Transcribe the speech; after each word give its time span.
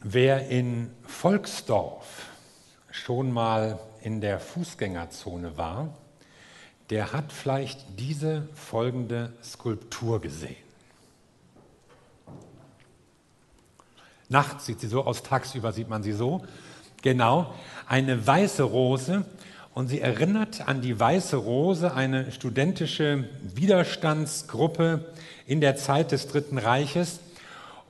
Wer 0.00 0.48
in 0.48 0.90
Volksdorf 1.06 2.26
schon 2.92 3.32
mal 3.32 3.80
in 4.02 4.20
der 4.20 4.38
Fußgängerzone 4.38 5.56
war, 5.56 5.92
der 6.90 7.12
hat 7.12 7.32
vielleicht 7.32 7.98
diese 7.98 8.48
folgende 8.54 9.32
Skulptur 9.42 10.20
gesehen. 10.20 10.56
Nachts 14.28 14.66
sieht 14.66 14.80
sie 14.80 14.86
so 14.86 15.04
aus, 15.04 15.24
tagsüber 15.24 15.72
sieht 15.72 15.88
man 15.88 16.04
sie 16.04 16.12
so. 16.12 16.44
Genau, 17.02 17.52
eine 17.86 18.24
weiße 18.24 18.62
Rose 18.62 19.24
und 19.74 19.88
sie 19.88 20.00
erinnert 20.00 20.68
an 20.68 20.80
die 20.80 20.98
weiße 20.98 21.36
Rose, 21.36 21.94
eine 21.94 22.30
studentische 22.30 23.28
Widerstandsgruppe 23.42 25.12
in 25.46 25.60
der 25.60 25.76
Zeit 25.76 26.12
des 26.12 26.28
Dritten 26.28 26.58
Reiches. 26.58 27.20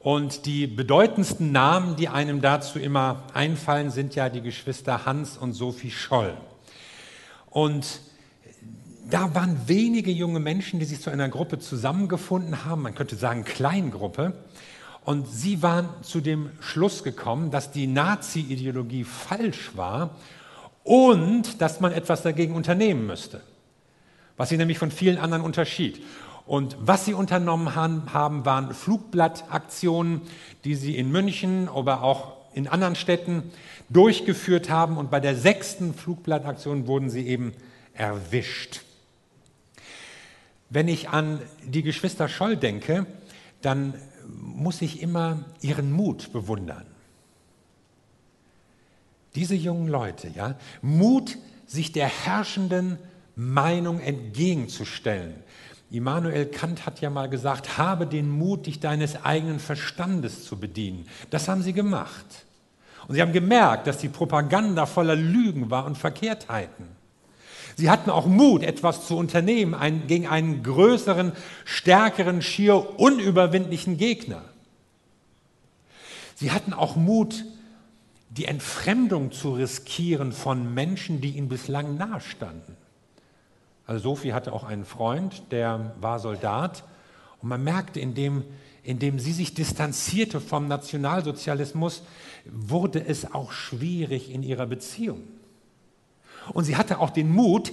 Und 0.08 0.46
die 0.46 0.66
bedeutendsten 0.66 1.52
Namen, 1.52 1.96
die 1.96 2.08
einem 2.08 2.40
dazu 2.40 2.78
immer 2.78 3.24
einfallen, 3.34 3.90
sind 3.90 4.14
ja 4.14 4.30
die 4.30 4.40
Geschwister 4.40 5.04
Hans 5.04 5.36
und 5.36 5.52
Sophie 5.52 5.90
Scholl. 5.90 6.32
Und 7.50 8.00
da 9.10 9.34
waren 9.34 9.68
wenige 9.68 10.10
junge 10.10 10.40
Menschen, 10.40 10.80
die 10.80 10.86
sich 10.86 11.02
zu 11.02 11.10
einer 11.10 11.28
Gruppe 11.28 11.58
zusammengefunden 11.58 12.64
haben, 12.64 12.80
man 12.80 12.94
könnte 12.94 13.16
sagen 13.16 13.44
Kleingruppe. 13.44 14.32
Und 15.04 15.28
sie 15.28 15.62
waren 15.62 15.90
zu 16.00 16.22
dem 16.22 16.52
Schluss 16.60 17.04
gekommen, 17.04 17.50
dass 17.50 17.70
die 17.70 17.86
Nazi-Ideologie 17.86 19.04
falsch 19.04 19.72
war 19.74 20.16
und 20.84 21.60
dass 21.60 21.80
man 21.80 21.92
etwas 21.92 22.22
dagegen 22.22 22.54
unternehmen 22.54 23.06
müsste, 23.06 23.42
was 24.38 24.48
sie 24.48 24.56
nämlich 24.56 24.78
von 24.78 24.90
vielen 24.90 25.18
anderen 25.18 25.42
unterschied. 25.42 26.02
Und 26.48 26.78
was 26.80 27.04
sie 27.04 27.12
unternommen 27.12 27.74
haben, 27.74 28.44
waren 28.46 28.72
Flugblattaktionen, 28.72 30.22
die 30.64 30.76
sie 30.76 30.96
in 30.96 31.12
München, 31.12 31.68
aber 31.68 32.02
auch 32.02 32.38
in 32.54 32.66
anderen 32.66 32.96
Städten 32.96 33.52
durchgeführt 33.90 34.70
haben. 34.70 34.96
Und 34.96 35.10
bei 35.10 35.20
der 35.20 35.36
sechsten 35.36 35.92
Flugblattaktion 35.92 36.86
wurden 36.86 37.10
sie 37.10 37.26
eben 37.26 37.52
erwischt. 37.92 38.80
Wenn 40.70 40.88
ich 40.88 41.10
an 41.10 41.42
die 41.66 41.82
Geschwister 41.82 42.28
Scholl 42.28 42.56
denke, 42.56 43.04
dann 43.60 43.92
muss 44.26 44.80
ich 44.80 45.02
immer 45.02 45.44
ihren 45.60 45.92
Mut 45.92 46.32
bewundern. 46.32 46.86
Diese 49.34 49.54
jungen 49.54 49.88
Leute, 49.88 50.28
ja, 50.34 50.54
Mut, 50.80 51.36
sich 51.66 51.92
der 51.92 52.08
herrschenden 52.08 52.98
Meinung 53.36 54.00
entgegenzustellen, 54.00 55.34
Immanuel 55.90 56.46
Kant 56.46 56.84
hat 56.84 57.00
ja 57.00 57.08
mal 57.08 57.28
gesagt, 57.28 57.78
habe 57.78 58.06
den 58.06 58.28
Mut, 58.28 58.66
dich 58.66 58.80
deines 58.80 59.24
eigenen 59.24 59.58
Verstandes 59.58 60.44
zu 60.44 60.58
bedienen. 60.58 61.06
Das 61.30 61.48
haben 61.48 61.62
sie 61.62 61.72
gemacht. 61.72 62.44
Und 63.06 63.14
sie 63.14 63.22
haben 63.22 63.32
gemerkt, 63.32 63.86
dass 63.86 63.98
die 63.98 64.10
Propaganda 64.10 64.84
voller 64.84 65.16
Lügen 65.16 65.70
war 65.70 65.86
und 65.86 65.96
Verkehrtheiten. 65.96 66.86
Sie 67.76 67.88
hatten 67.88 68.10
auch 68.10 68.26
Mut, 68.26 68.62
etwas 68.62 69.06
zu 69.06 69.16
unternehmen 69.16 69.72
ein, 69.74 70.06
gegen 70.08 70.26
einen 70.26 70.62
größeren, 70.62 71.32
stärkeren, 71.64 72.42
schier 72.42 72.98
unüberwindlichen 72.98 73.96
Gegner. 73.96 74.42
Sie 76.34 76.50
hatten 76.50 76.72
auch 76.72 76.96
Mut, 76.96 77.44
die 78.30 78.44
Entfremdung 78.44 79.32
zu 79.32 79.54
riskieren 79.54 80.32
von 80.32 80.74
Menschen, 80.74 81.20
die 81.20 81.30
ihnen 81.30 81.48
bislang 81.48 81.96
nahestanden. 81.96 82.76
Also 83.88 84.10
Sophie 84.10 84.34
hatte 84.34 84.52
auch 84.52 84.64
einen 84.64 84.84
Freund, 84.84 85.50
der 85.50 85.94
war 85.98 86.18
Soldat. 86.18 86.84
Und 87.40 87.48
man 87.48 87.64
merkte, 87.64 87.98
indem, 87.98 88.44
indem 88.82 89.18
sie 89.18 89.32
sich 89.32 89.54
distanzierte 89.54 90.42
vom 90.42 90.68
Nationalsozialismus, 90.68 92.02
wurde 92.44 93.02
es 93.02 93.32
auch 93.32 93.50
schwierig 93.50 94.30
in 94.30 94.42
ihrer 94.42 94.66
Beziehung. 94.66 95.22
Und 96.52 96.64
sie 96.64 96.76
hatte 96.76 96.98
auch 96.98 97.08
den 97.08 97.30
Mut, 97.30 97.72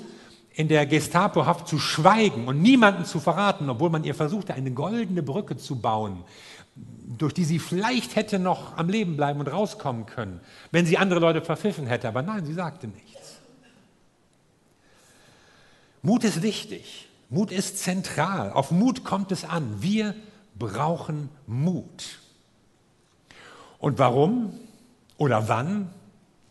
in 0.53 0.69
der 0.69 0.85
Gestapohaft 0.85 1.67
zu 1.67 1.79
schweigen 1.79 2.47
und 2.47 2.61
niemanden 2.61 3.03
zu 3.03 3.19
verraten, 3.19 3.69
obwohl 3.69 3.89
man 3.89 4.05
ihr 4.05 4.15
versuchte, 4.15 4.53
eine 4.53 4.71
goldene 4.71 5.21
Brücke 5.21 5.57
zu 5.57 5.81
bauen, 5.81 6.23
durch 7.17 7.33
die 7.33 7.43
sie 7.43 7.59
vielleicht 7.59 8.15
hätte 8.15 8.39
noch 8.39 8.77
am 8.77 8.87
Leben 8.87 9.17
bleiben 9.17 9.41
und 9.41 9.49
rauskommen 9.49 10.05
können, 10.05 10.39
wenn 10.71 10.85
sie 10.85 10.97
andere 10.97 11.19
Leute 11.19 11.41
verpfiffen 11.41 11.87
hätte. 11.87 12.07
Aber 12.07 12.21
nein, 12.21 12.45
sie 12.45 12.53
sagte 12.53 12.87
nichts. 12.87 13.14
Mut 16.05 16.23
ist 16.23 16.43
wichtig. 16.43 17.07
Mut 17.31 17.51
ist 17.51 17.79
zentral. 17.79 18.51
Auf 18.51 18.69
Mut 18.69 19.03
kommt 19.03 19.31
es 19.31 19.43
an. 19.43 19.81
Wir 19.81 20.13
brauchen 20.53 21.29
Mut. 21.47 22.19
Und 23.79 23.97
warum 23.97 24.53
oder 25.17 25.49
wann 25.49 25.89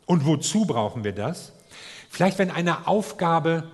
und 0.06 0.26
wozu 0.26 0.65
brauchen 0.65 1.04
wir 1.04 1.12
das? 1.12 1.53
Vielleicht, 2.10 2.41
wenn 2.41 2.50
eine 2.50 2.88
Aufgabe 2.88 3.70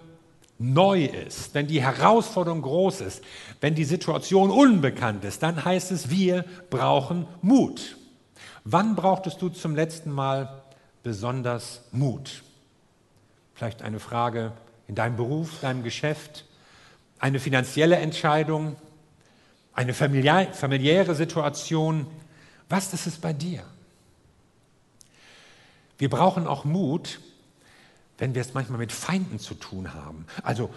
neu 0.58 1.06
ist, 1.06 1.54
wenn 1.54 1.66
die 1.66 1.80
Herausforderung 1.80 2.60
groß 2.60 3.00
ist, 3.00 3.24
wenn 3.62 3.74
die 3.74 3.86
Situation 3.86 4.50
unbekannt 4.50 5.24
ist, 5.24 5.42
dann 5.42 5.64
heißt 5.64 5.92
es, 5.92 6.10
wir 6.10 6.44
brauchen 6.68 7.26
Mut. 7.41 7.97
Wann 8.64 8.97
brauchtest 8.97 9.41
du 9.41 9.48
zum 9.48 9.74
letzten 9.74 10.10
Mal 10.10 10.62
besonders 11.02 11.80
Mut? 11.91 12.42
Vielleicht 13.54 13.80
eine 13.80 13.98
Frage 13.98 14.52
in 14.91 14.97
deinem 14.97 15.15
Beruf, 15.15 15.61
deinem 15.61 15.84
Geschäft, 15.84 16.45
eine 17.21 17.39
finanzielle 17.39 17.95
Entscheidung, 17.95 18.75
eine 19.73 19.95
familiäre 19.95 21.15
Situation. 21.15 22.09
Was 22.69 22.93
ist 22.93 23.06
es 23.06 23.19
bei 23.19 23.33
dir? 23.33 23.62
Wir 25.97 26.11
brauchen 26.11 26.49
auch 26.49 26.65
Mut, 26.65 27.21
wenn 28.19 28.34
wir 28.34 28.43
es 28.43 28.53
manchmal 28.53 28.81
mit 28.81 28.91
Feinden 28.91 29.39
zu 29.39 29.55
tun 29.55 29.95
haben, 29.95 30.27
also 30.43 30.71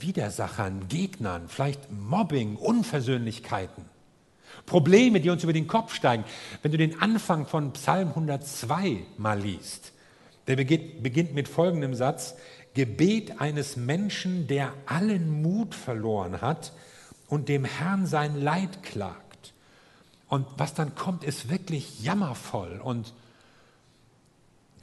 Widersachern, 0.00 0.88
Gegnern, 0.88 1.44
vielleicht 1.46 1.92
Mobbing, 1.92 2.56
Unversöhnlichkeiten, 2.56 3.84
Probleme, 4.66 5.20
die 5.20 5.30
uns 5.30 5.44
über 5.44 5.52
den 5.52 5.68
Kopf 5.68 5.94
steigen. 5.94 6.24
Wenn 6.62 6.72
du 6.72 6.76
den 6.76 7.00
Anfang 7.00 7.46
von 7.46 7.72
Psalm 7.74 8.08
102 8.08 9.04
mal 9.16 9.38
liest, 9.38 9.92
der 10.48 10.56
beginnt 10.56 11.34
mit 11.34 11.46
folgendem 11.46 11.94
Satz, 11.94 12.34
Gebet 12.74 13.40
eines 13.40 13.76
Menschen, 13.76 14.46
der 14.46 14.72
allen 14.86 15.42
Mut 15.42 15.74
verloren 15.74 16.40
hat 16.40 16.72
und 17.28 17.48
dem 17.48 17.64
Herrn 17.64 18.06
sein 18.06 18.40
Leid 18.40 18.82
klagt. 18.82 19.52
Und 20.28 20.46
was 20.56 20.74
dann 20.74 20.94
kommt, 20.94 21.24
ist 21.24 21.48
wirklich 21.48 22.02
jammervoll. 22.02 22.80
Und 22.82 23.12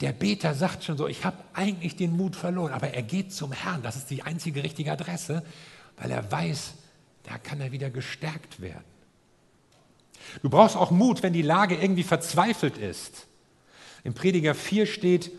der 0.01 0.11
Beter 0.11 0.53
sagt 0.53 0.83
schon 0.83 0.97
so, 0.97 1.07
ich 1.07 1.23
habe 1.23 1.37
eigentlich 1.53 1.95
den 1.95 2.15
Mut 2.15 2.35
verloren, 2.35 2.73
aber 2.73 2.89
er 2.89 3.01
geht 3.01 3.33
zum 3.33 3.51
Herrn. 3.51 3.81
Das 3.81 3.95
ist 3.95 4.09
die 4.09 4.23
einzige 4.23 4.63
richtige 4.63 4.91
Adresse, 4.91 5.43
weil 5.97 6.11
er 6.11 6.29
weiß, 6.29 6.73
da 7.23 7.37
kann 7.37 7.61
er 7.61 7.71
wieder 7.71 7.89
gestärkt 7.89 8.61
werden. 8.61 8.83
Du 10.41 10.49
brauchst 10.49 10.75
auch 10.75 10.91
Mut, 10.91 11.23
wenn 11.23 11.33
die 11.33 11.41
Lage 11.41 11.75
irgendwie 11.75 12.03
verzweifelt 12.03 12.77
ist. 12.77 13.27
Im 14.03 14.13
Prediger 14.13 14.55
4 14.55 14.85
steht, 14.85 15.31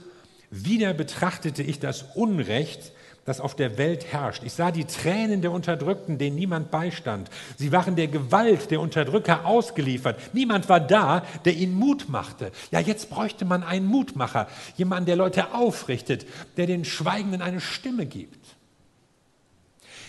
wieder 0.51 0.95
betrachtete 0.95 1.63
ich 1.63 1.79
das 1.79 2.03
Unrecht, 2.15 2.93
das 3.29 3.41
auf 3.41 3.55
der 3.55 3.77
Welt 3.77 4.11
herrscht. 4.11 4.43
Ich 4.43 4.55
sah 4.55 4.71
die 4.71 4.87
Tränen 4.87 5.43
der 5.43 5.53
Unterdrückten, 5.53 6.17
denen 6.17 6.37
niemand 6.37 6.71
beistand. 6.71 7.29
Sie 7.57 7.73
waren 7.73 7.95
der 7.95 8.09
Gewalt 8.09 8.71
der 8.71 8.81
Unterdrücker 8.81 9.45
ausgeliefert. 9.45 10.19
Niemand 10.33 10.71
war 10.71 10.81
da, 10.81 11.27
der 11.45 11.55
ihnen 11.55 11.75
Mut 11.75 12.09
machte. 12.09 12.51
Ja, 12.71 12.81
jetzt 12.81 13.11
bräuchte 13.11 13.45
man 13.45 13.63
einen 13.63 13.85
Mutmacher, 13.85 14.49
jemanden, 14.77 15.05
der 15.05 15.17
Leute 15.17 15.53
aufrichtet, 15.53 16.27
der 16.57 16.67
den 16.67 16.87
Schweigenden 16.87 17.43
eine 17.43 17.61
Stimme 17.61 18.07
gibt. 18.07 18.57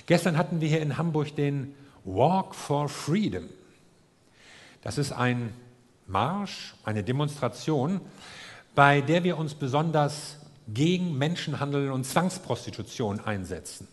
Gestern 0.06 0.38
hatten 0.38 0.62
wir 0.62 0.70
hier 0.70 0.82
in 0.82 0.98
Hamburg 0.98 1.36
den 1.36 1.76
Walk 2.06 2.56
for 2.56 2.88
Freedom. 2.88 3.50
Das 4.82 4.98
ist 4.98 5.12
ein 5.12 5.54
Marsch, 6.08 6.74
eine 6.86 7.04
Demonstration, 7.04 8.00
bei 8.76 9.02
der 9.02 9.24
wir 9.24 9.38
uns 9.38 9.54
besonders 9.54 10.38
gegen 10.68 11.18
Menschenhandel 11.18 11.92
und 11.92 12.06
Zwangsprostitution 12.06 13.20
einsetzen. 13.20 13.88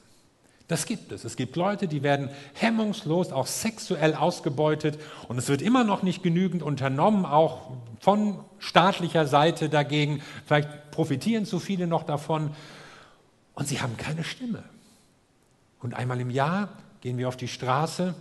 Das 0.68 0.86
gibt 0.86 1.12
es. 1.12 1.24
Es 1.24 1.36
gibt 1.36 1.54
Leute, 1.54 1.86
die 1.86 2.02
werden 2.02 2.28
hemmungslos 2.54 3.30
auch 3.30 3.46
sexuell 3.46 4.14
ausgebeutet 4.14 4.98
und 5.28 5.38
es 5.38 5.48
wird 5.48 5.62
immer 5.62 5.84
noch 5.84 6.02
nicht 6.02 6.24
genügend 6.24 6.62
unternommen, 6.62 7.24
auch 7.24 7.70
von 8.00 8.40
staatlicher 8.58 9.26
Seite 9.26 9.68
dagegen. 9.68 10.22
Vielleicht 10.44 10.90
profitieren 10.90 11.46
zu 11.46 11.60
viele 11.60 11.86
noch 11.86 12.02
davon 12.02 12.50
und 13.54 13.68
sie 13.68 13.80
haben 13.80 13.96
keine 13.96 14.24
Stimme. 14.24 14.64
Und 15.80 15.94
einmal 15.94 16.20
im 16.20 16.30
Jahr 16.30 16.68
gehen 17.00 17.16
wir 17.16 17.28
auf 17.28 17.36
die 17.36 17.48
Straße 17.48 18.14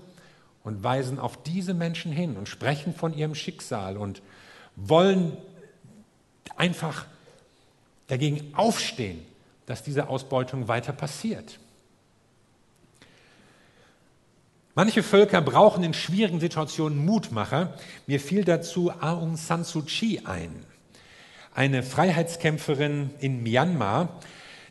und 0.64 0.84
weisen 0.84 1.18
auf 1.20 1.42
diese 1.42 1.74
Menschen 1.74 2.12
hin 2.12 2.38
und 2.38 2.48
sprechen 2.48 2.94
von 2.94 3.14
ihrem 3.14 3.34
Schicksal 3.34 3.98
und 3.98 4.22
wollen 4.76 5.36
einfach 6.58 7.06
dagegen 8.08 8.54
aufstehen, 8.56 9.26
dass 9.66 9.84
diese 9.84 10.10
Ausbeutung 10.10 10.68
weiter 10.68 10.94
passiert. 10.94 11.60
Manche 14.78 15.04
Völker 15.04 15.42
brauchen 15.42 15.84
in 15.86 15.94
schwierigen 15.94 16.42
Situationen 16.42 17.06
Mutmacher. 17.06 17.74
Mir 18.08 18.20
fiel 18.20 18.44
dazu 18.44 18.92
Aung 18.92 19.38
San 19.38 19.64
Suu 19.64 19.84
Kyi 19.84 20.24
ein, 20.26 20.66
eine 21.54 21.82
Freiheitskämpferin 21.82 23.12
in 23.20 23.42
Myanmar. 23.42 24.20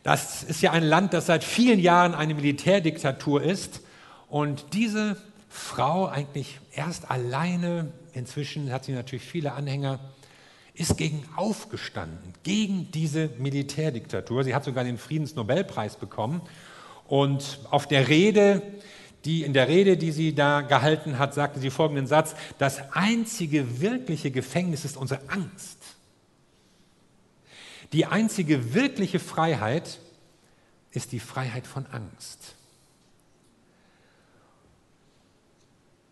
Das 0.02 0.42
ist 0.42 0.60
ja 0.60 0.72
ein 0.72 0.82
Land, 0.82 1.14
das 1.14 1.26
seit 1.26 1.42
vielen 1.42 1.80
Jahren 1.80 2.14
eine 2.14 2.34
Militärdiktatur 2.34 3.42
ist. 3.42 3.80
Und 4.28 4.74
diese 4.74 5.16
Frau, 5.48 6.06
eigentlich 6.06 6.60
erst 6.72 7.10
alleine, 7.10 7.90
inzwischen 8.12 8.70
hat 8.70 8.84
sie 8.84 8.92
natürlich 8.92 9.24
viele 9.24 9.52
Anhänger, 9.52 10.00
ist 10.74 10.96
gegen 10.96 11.24
aufgestanden, 11.36 12.34
gegen 12.42 12.90
diese 12.90 13.30
Militärdiktatur. 13.38 14.44
Sie 14.44 14.54
hat 14.54 14.64
sogar 14.64 14.84
den 14.84 14.98
Friedensnobelpreis 14.98 15.96
bekommen. 15.96 16.42
Und 17.06 17.60
auf 17.70 17.86
der 17.86 18.08
Rede 18.08 18.62
die 19.24 19.42
in 19.42 19.54
der 19.54 19.68
Rede, 19.68 19.96
die 19.96 20.12
sie 20.12 20.34
da 20.34 20.60
gehalten 20.60 21.18
hat, 21.18 21.34
sagte 21.34 21.58
sie 21.58 21.70
folgenden 21.70 22.06
Satz, 22.06 22.34
das 22.58 22.92
einzige 22.92 23.80
wirkliche 23.80 24.30
Gefängnis 24.30 24.84
ist 24.84 24.96
unsere 24.96 25.20
Angst. 25.28 25.78
Die 27.92 28.06
einzige 28.06 28.74
wirkliche 28.74 29.18
Freiheit 29.18 29.98
ist 30.90 31.12
die 31.12 31.20
Freiheit 31.20 31.66
von 31.66 31.86
Angst. 31.86 32.54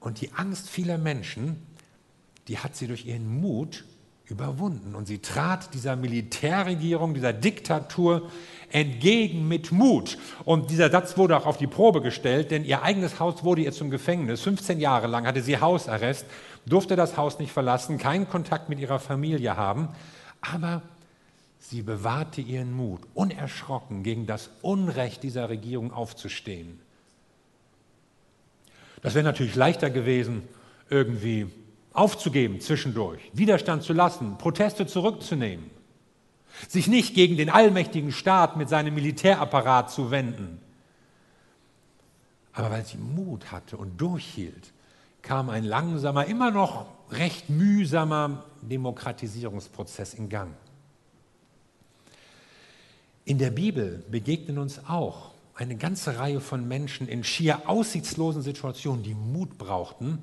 Und 0.01 0.21
die 0.21 0.33
Angst 0.33 0.69
vieler 0.69 0.99
Menschen, 0.99 1.67
die 2.49 2.59
hat 2.59 2.77
sie 2.77 2.87
durch 2.87 3.07
ihren 3.07 3.41
Mut 3.41 3.85
überwunden. 4.33 4.97
Und 4.97 5.07
sie 5.07 5.19
trat 5.19 5.73
dieser 5.75 5.95
Militärregierung, 5.95 7.15
dieser 7.15 7.33
Diktatur 7.33 8.29
entgegen 8.71 9.47
mit 9.47 9.71
Mut. 9.71 10.19
Und 10.45 10.71
dieser 10.71 10.91
Satz 10.91 11.17
wurde 11.17 11.37
auch 11.37 11.47
auf 11.47 11.59
die 11.59 11.67
Probe 11.67 12.01
gestellt, 12.01 12.51
denn 12.51 12.65
ihr 12.65 12.83
eigenes 12.83 13.21
Haus 13.21 13.45
wurde 13.45 13.63
ihr 13.63 13.73
zum 13.73 13.91
Gefängnis. 13.91 14.41
15 14.41 14.81
Jahre 14.81 15.07
lang 15.07 15.27
hatte 15.27 15.43
sie 15.43 15.61
Hausarrest, 15.61 16.27
durfte 16.67 16.97
das 16.97 17.17
Haus 17.17 17.39
nicht 17.39 17.53
verlassen, 17.53 17.99
keinen 17.99 18.29
Kontakt 18.29 18.69
mit 18.69 18.81
ihrer 18.81 18.99
Familie 18.99 19.57
haben. 19.57 19.89
Aber 20.41 20.83
sie 21.59 21.83
bewahrte 21.83 22.41
ihren 22.41 22.73
Mut, 22.73 23.03
unerschrocken 23.15 24.03
gegen 24.03 24.27
das 24.27 24.51
Unrecht 24.63 25.23
dieser 25.23 25.49
Regierung 25.49 25.93
aufzustehen. 25.93 26.81
Das 29.03 29.15
wäre 29.15 29.25
natürlich 29.25 29.57
leichter 29.57 29.91
gewesen, 29.91 30.43
irgendwie 30.89 31.49
aufzugeben 31.93 32.61
zwischendurch, 32.61 33.21
Widerstand 33.33 33.83
zu 33.83 33.93
lassen, 33.93 34.39
Proteste 34.39 34.87
zurückzunehmen, 34.87 35.71
sich 36.69 36.87
nicht 36.87 37.15
gegen 37.15 37.37
den 37.37 37.51
allmächtigen 37.51 38.13
Staat 38.13 38.57
mit 38.57 38.69
seinem 38.69 38.95
Militärapparat 38.95 39.91
zu 39.91 40.11
wenden. 40.11 40.61
Aber 42.53 42.71
weil 42.71 42.85
sie 42.85 42.99
Mut 42.99 43.51
hatte 43.51 43.77
und 43.77 44.01
durchhielt, 44.01 44.73
kam 45.23 45.51
ein 45.51 45.65
langsamer, 45.65 46.27
immer 46.27 46.51
noch 46.51 46.87
recht 47.11 47.49
mühsamer 47.49 48.45
Demokratisierungsprozess 48.63 50.15
in 50.15 50.29
Gang. 50.29 50.53
In 53.25 53.39
der 53.39 53.51
Bibel 53.51 54.05
begegnen 54.11 54.59
uns 54.59 54.81
auch 54.89 55.31
eine 55.55 55.77
ganze 55.77 56.19
Reihe 56.19 56.41
von 56.41 56.67
Menschen 56.67 57.07
in 57.07 57.23
schier 57.23 57.69
aussichtslosen 57.69 58.43
Situationen, 58.43 59.03
die 59.03 59.15
Mut 59.15 59.59
brauchten, 59.59 60.19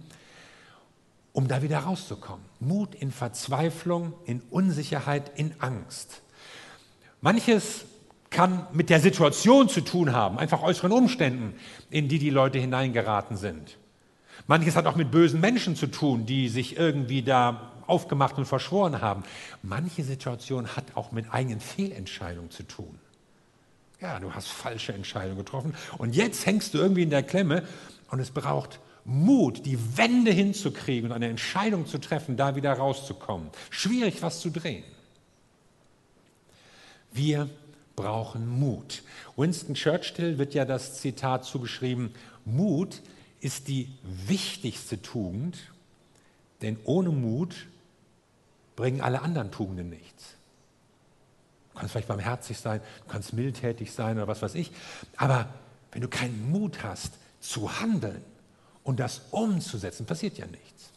um 1.34 1.48
da 1.48 1.62
wieder 1.62 1.80
rauszukommen. 1.80 2.46
Mut 2.60 2.96
in 2.96 3.12
Verzweiflung, 3.12 4.14
in 4.26 4.42
Unsicherheit, 4.50 5.32
in 5.38 5.54
Angst. 5.60 6.22
Manches 7.22 7.86
kann 8.30 8.68
mit 8.74 8.90
der 8.90 9.00
Situation 9.00 9.70
zu 9.70 9.82
tun 9.82 10.14
haben, 10.14 10.38
einfach 10.38 10.62
äußeren 10.62 10.92
Umständen, 10.92 11.56
in 11.90 12.08
die 12.08 12.20
die 12.20 12.30
Leute 12.30 12.60
hineingeraten 12.60 13.38
sind. 13.38 13.78
Manches 14.48 14.76
hat 14.76 14.86
auch 14.86 14.96
mit 14.96 15.12
bösen 15.12 15.40
Menschen 15.42 15.76
zu 15.76 15.88
tun, 15.88 16.26
die 16.26 16.50
sich 16.50 16.78
irgendwie 16.78 17.24
da 17.24 17.72
aufgemacht 17.88 18.38
und 18.38 18.46
verschworen 18.46 19.02
haben. 19.02 19.24
Manche 19.64 20.04
Situation 20.04 20.76
hat 20.76 20.86
auch 20.96 21.12
mit 21.12 21.34
eigenen 21.34 21.60
Fehlentscheidungen 21.60 22.52
zu 22.52 22.64
tun. 22.64 23.00
Ja, 24.00 24.20
du 24.20 24.34
hast 24.34 24.48
falsche 24.48 24.94
Entscheidungen 24.94 25.38
getroffen 25.38 25.74
und 25.98 26.16
jetzt 26.16 26.46
hängst 26.46 26.74
du 26.74 26.78
irgendwie 26.78 27.04
in 27.04 27.10
der 27.10 27.24
Klemme 27.24 27.64
und 28.10 28.20
es 28.20 28.32
braucht 28.32 28.80
Mut, 29.06 29.66
die 29.66 29.98
Wende 29.98 30.32
hinzukriegen 30.32 31.10
und 31.10 31.16
eine 31.16 31.30
Entscheidung 31.30 31.88
zu 31.88 31.98
treffen, 31.98 32.38
da 32.38 32.56
wieder 32.56 32.74
rauszukommen. 32.74 33.50
Schwierig, 33.70 34.22
was 34.22 34.42
zu 34.42 34.50
drehen. 34.50 34.84
Wir 37.12 37.50
brauchen 37.96 38.48
Mut. 38.48 39.04
Winston 39.36 39.76
Churchill 39.76 40.38
wird 40.38 40.54
ja 40.54 40.66
das 40.66 41.00
Zitat 41.02 41.44
zugeschrieben, 41.44 42.14
Mut 42.46 43.02
ist 43.42 43.68
die 43.68 43.90
wichtigste 44.04 45.02
Tugend, 45.02 45.58
denn 46.62 46.78
ohne 46.84 47.10
Mut 47.10 47.68
bringen 48.76 49.02
alle 49.02 49.22
anderen 49.22 49.52
Tugenden 49.52 49.90
nichts. 49.90 50.36
Du 51.74 51.80
kannst 51.80 51.92
vielleicht 51.92 52.08
barmherzig 52.08 52.58
sein, 52.58 52.82
du 53.06 53.12
kannst 53.12 53.34
mildtätig 53.34 53.92
sein 53.92 54.18
oder 54.18 54.28
was 54.28 54.42
weiß 54.42 54.56
ich, 54.56 54.72
aber 55.18 55.54
wenn 55.92 56.02
du 56.02 56.08
keinen 56.08 56.52
Mut 56.52 56.84
hast 56.84 57.14
zu 57.40 57.80
handeln, 57.80 58.22
und 58.84 59.00
das 59.00 59.22
umzusetzen, 59.32 60.06
passiert 60.06 60.38
ja 60.38 60.46
nichts. 60.46 60.92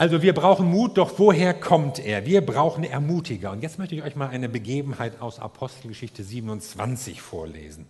Also 0.00 0.22
wir 0.22 0.32
brauchen 0.32 0.70
Mut, 0.70 0.96
doch 0.96 1.18
woher 1.18 1.52
kommt 1.52 1.98
er? 1.98 2.24
Wir 2.24 2.40
brauchen 2.40 2.84
Ermutiger. 2.84 3.50
Und 3.50 3.62
jetzt 3.62 3.78
möchte 3.78 3.94
ich 3.94 4.02
euch 4.02 4.16
mal 4.16 4.28
eine 4.28 4.48
Begebenheit 4.48 5.20
aus 5.20 5.38
Apostelgeschichte 5.38 6.24
27 6.24 7.20
vorlesen. 7.20 7.86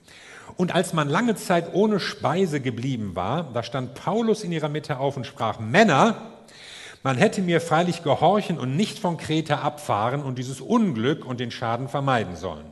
Und 0.56 0.74
als 0.74 0.92
man 0.92 1.08
lange 1.08 1.36
Zeit 1.36 1.72
ohne 1.72 2.00
Speise 2.00 2.60
geblieben 2.60 3.14
war, 3.14 3.52
da 3.52 3.62
stand 3.62 3.94
Paulus 3.94 4.42
in 4.42 4.50
ihrer 4.50 4.68
Mitte 4.68 4.98
auf 4.98 5.16
und 5.16 5.24
sprach, 5.24 5.60
Männer, 5.60 6.32
man 7.04 7.16
hätte 7.16 7.42
mir 7.42 7.60
freilich 7.60 8.02
gehorchen 8.02 8.58
und 8.58 8.74
nicht 8.74 8.98
von 8.98 9.16
Kreta 9.16 9.60
abfahren 9.60 10.22
und 10.22 10.36
dieses 10.36 10.60
Unglück 10.60 11.24
und 11.24 11.38
den 11.38 11.52
Schaden 11.52 11.88
vermeiden 11.88 12.34
sollen. 12.34 12.66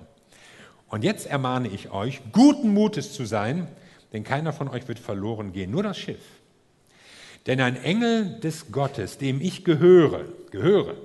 Und 0.88 1.05
jetzt 1.05 1.26
ermahne 1.26 1.69
ich 1.69 1.93
euch, 1.93 2.22
guten 2.32 2.75
Mutes 2.75 3.12
zu 3.12 3.25
sein, 3.25 3.69
denn 4.12 4.25
keiner 4.25 4.52
von 4.52 4.69
euch 4.69 4.88
wird 4.88 4.99
verloren 4.99 5.52
gehen, 5.52 5.70
nur 5.70 5.82
das 5.82 5.99
Schiff. 5.99 6.22
Denn 7.46 7.60
ein 7.60 7.82
Engel 7.82 8.40
des 8.40 8.72
Gottes, 8.72 9.19
dem 9.19 9.40
ich 9.40 9.64
gehöre, 9.64 10.25
gehöre 10.50 10.96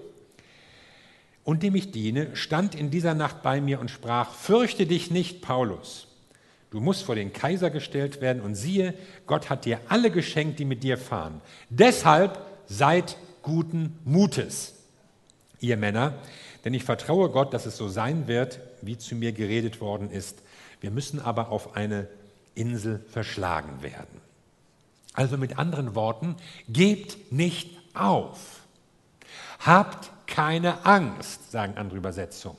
und 1.43 1.63
dem 1.63 1.75
ich 1.75 1.91
diene, 1.91 2.35
stand 2.35 2.75
in 2.75 2.89
dieser 2.89 3.13
Nacht 3.13 3.41
bei 3.43 3.61
mir 3.61 3.79
und 3.79 3.91
sprach, 3.91 4.33
fürchte 4.33 4.85
dich 4.85 5.11
nicht, 5.11 5.41
Paulus. 5.41 6.07
Du 6.71 6.79
musst 6.79 7.03
vor 7.03 7.15
den 7.15 7.33
Kaiser 7.33 7.69
gestellt 7.69 8.19
werden 8.19 8.41
und 8.41 8.55
siehe, 8.55 8.93
Gott 9.27 9.49
hat 9.49 9.65
dir 9.65 9.79
alle 9.89 10.09
geschenkt, 10.09 10.59
die 10.59 10.65
mit 10.65 10.83
dir 10.83 10.97
fahren. 10.97 11.39
Deshalb 11.69 12.41
seid 12.65 13.17
guten 13.43 13.99
Mutes, 14.05 14.73
ihr 15.59 15.77
Männer, 15.77 16.15
denn 16.65 16.73
ich 16.73 16.83
vertraue 16.83 17.29
Gott, 17.29 17.53
dass 17.53 17.65
es 17.65 17.77
so 17.77 17.87
sein 17.87 18.27
wird, 18.27 18.59
wie 18.81 18.97
zu 18.97 19.15
mir 19.15 19.33
geredet 19.33 19.81
worden 19.81 20.09
ist. 20.09 20.41
Wir 20.81 20.91
müssen 20.91 21.19
aber 21.19 21.49
auf 21.49 21.75
eine 21.75 22.07
Insel 22.55 23.03
verschlagen 23.09 23.81
werden. 23.81 24.21
Also 25.13 25.37
mit 25.37 25.59
anderen 25.59 25.95
Worten, 25.95 26.35
gebt 26.67 27.31
nicht 27.31 27.77
auf. 27.93 28.61
Habt 29.59 30.11
keine 30.27 30.85
Angst, 30.85 31.51
sagen 31.51 31.77
andere 31.77 31.97
Übersetzungen. 31.97 32.57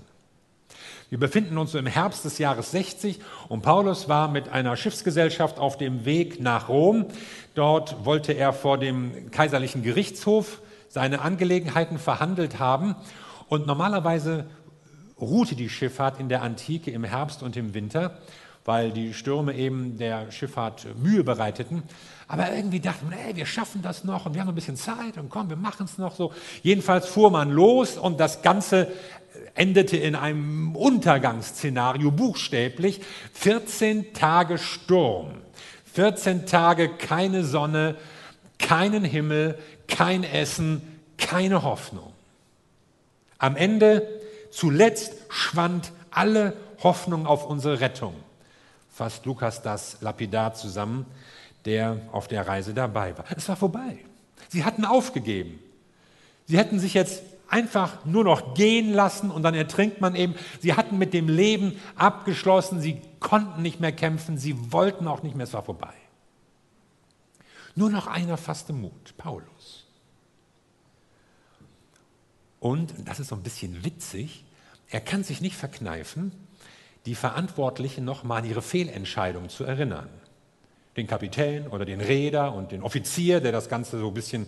Wir 1.10 1.18
befinden 1.18 1.58
uns 1.58 1.74
im 1.74 1.86
Herbst 1.86 2.24
des 2.24 2.38
Jahres 2.38 2.70
60 2.70 3.20
und 3.48 3.62
Paulus 3.62 4.08
war 4.08 4.28
mit 4.28 4.48
einer 4.48 4.76
Schiffsgesellschaft 4.76 5.58
auf 5.58 5.76
dem 5.76 6.04
Weg 6.04 6.40
nach 6.40 6.68
Rom. 6.68 7.06
Dort 7.54 8.04
wollte 8.04 8.32
er 8.32 8.52
vor 8.52 8.78
dem 8.78 9.30
kaiserlichen 9.30 9.82
Gerichtshof 9.82 10.60
seine 10.88 11.20
Angelegenheiten 11.20 11.98
verhandelt 11.98 12.58
haben 12.58 12.96
und 13.48 13.66
normalerweise 13.66 14.46
ruhte 15.20 15.54
die 15.54 15.68
Schifffahrt 15.68 16.18
in 16.18 16.28
der 16.28 16.42
Antike 16.42 16.90
im 16.90 17.04
Herbst 17.04 17.42
und 17.42 17.56
im 17.56 17.74
Winter 17.74 18.18
weil 18.64 18.92
die 18.92 19.12
Stürme 19.12 19.54
eben 19.54 19.98
der 19.98 20.30
Schifffahrt 20.30 20.86
Mühe 20.96 21.22
bereiteten. 21.22 21.82
Aber 22.26 22.50
irgendwie 22.52 22.80
dachte 22.80 23.04
man, 23.04 23.12
ey, 23.14 23.36
wir 23.36 23.46
schaffen 23.46 23.82
das 23.82 24.04
noch 24.04 24.26
und 24.26 24.34
wir 24.34 24.40
haben 24.40 24.48
ein 24.48 24.54
bisschen 24.54 24.76
Zeit 24.76 25.18
und 25.18 25.28
komm, 25.28 25.50
wir 25.50 25.56
machen 25.56 25.84
es 25.84 25.98
noch 25.98 26.14
so. 26.16 26.32
Jedenfalls 26.62 27.06
fuhr 27.06 27.30
man 27.30 27.50
los 27.50 27.98
und 27.98 28.18
das 28.18 28.40
Ganze 28.40 28.90
endete 29.54 29.96
in 29.98 30.14
einem 30.14 30.74
Untergangsszenario 30.74 32.10
buchstäblich. 32.10 33.02
14 33.34 34.14
Tage 34.14 34.56
Sturm, 34.56 35.32
14 35.92 36.46
Tage 36.46 36.88
keine 36.88 37.44
Sonne, 37.44 37.96
keinen 38.58 39.04
Himmel, 39.04 39.58
kein 39.86 40.24
Essen, 40.24 40.80
keine 41.18 41.62
Hoffnung. 41.62 42.12
Am 43.36 43.56
Ende, 43.56 44.08
zuletzt 44.50 45.12
schwand 45.28 45.92
alle 46.10 46.56
Hoffnung 46.82 47.26
auf 47.26 47.44
unsere 47.44 47.80
Rettung 47.80 48.14
fasst 48.94 49.26
Lukas 49.26 49.62
das 49.62 50.00
lapidar 50.00 50.54
zusammen, 50.54 51.06
der 51.64 52.00
auf 52.12 52.28
der 52.28 52.46
Reise 52.46 52.74
dabei 52.74 53.16
war. 53.18 53.24
Es 53.36 53.48
war 53.48 53.56
vorbei. 53.56 53.98
Sie 54.48 54.64
hatten 54.64 54.84
aufgegeben. 54.84 55.58
Sie 56.46 56.58
hätten 56.58 56.78
sich 56.78 56.94
jetzt 56.94 57.22
einfach 57.48 58.04
nur 58.04 58.24
noch 58.24 58.54
gehen 58.54 58.92
lassen 58.92 59.30
und 59.30 59.42
dann 59.42 59.54
ertrinkt 59.54 60.00
man 60.00 60.14
eben. 60.14 60.34
Sie 60.60 60.74
hatten 60.74 60.98
mit 60.98 61.12
dem 61.12 61.28
Leben 61.28 61.78
abgeschlossen. 61.96 62.80
Sie 62.80 63.00
konnten 63.20 63.62
nicht 63.62 63.80
mehr 63.80 63.92
kämpfen, 63.92 64.38
sie 64.38 64.72
wollten 64.72 65.08
auch 65.08 65.22
nicht 65.22 65.34
mehr, 65.34 65.44
es 65.44 65.54
war 65.54 65.62
vorbei. 65.62 65.94
Nur 67.74 67.90
noch 67.90 68.06
einer 68.06 68.36
fasste 68.36 68.72
Mut, 68.72 69.16
Paulus. 69.16 69.86
Und, 72.60 72.94
das 73.04 73.18
ist 73.20 73.28
so 73.28 73.34
ein 73.34 73.42
bisschen 73.42 73.84
witzig, 73.84 74.44
er 74.88 75.00
kann 75.00 75.24
sich 75.24 75.40
nicht 75.40 75.56
verkneifen, 75.56 76.32
die 77.06 77.14
Verantwortlichen 77.14 78.04
nochmal 78.04 78.42
an 78.42 78.48
ihre 78.48 78.62
Fehlentscheidung 78.62 79.48
zu 79.48 79.64
erinnern. 79.64 80.08
Den 80.96 81.06
Kapitän 81.06 81.66
oder 81.66 81.84
den 81.84 82.00
Reeder 82.00 82.54
und 82.54 82.72
den 82.72 82.82
Offizier, 82.82 83.40
der 83.40 83.52
das 83.52 83.68
Ganze 83.68 83.98
so 83.98 84.08
ein 84.08 84.14
bisschen 84.14 84.46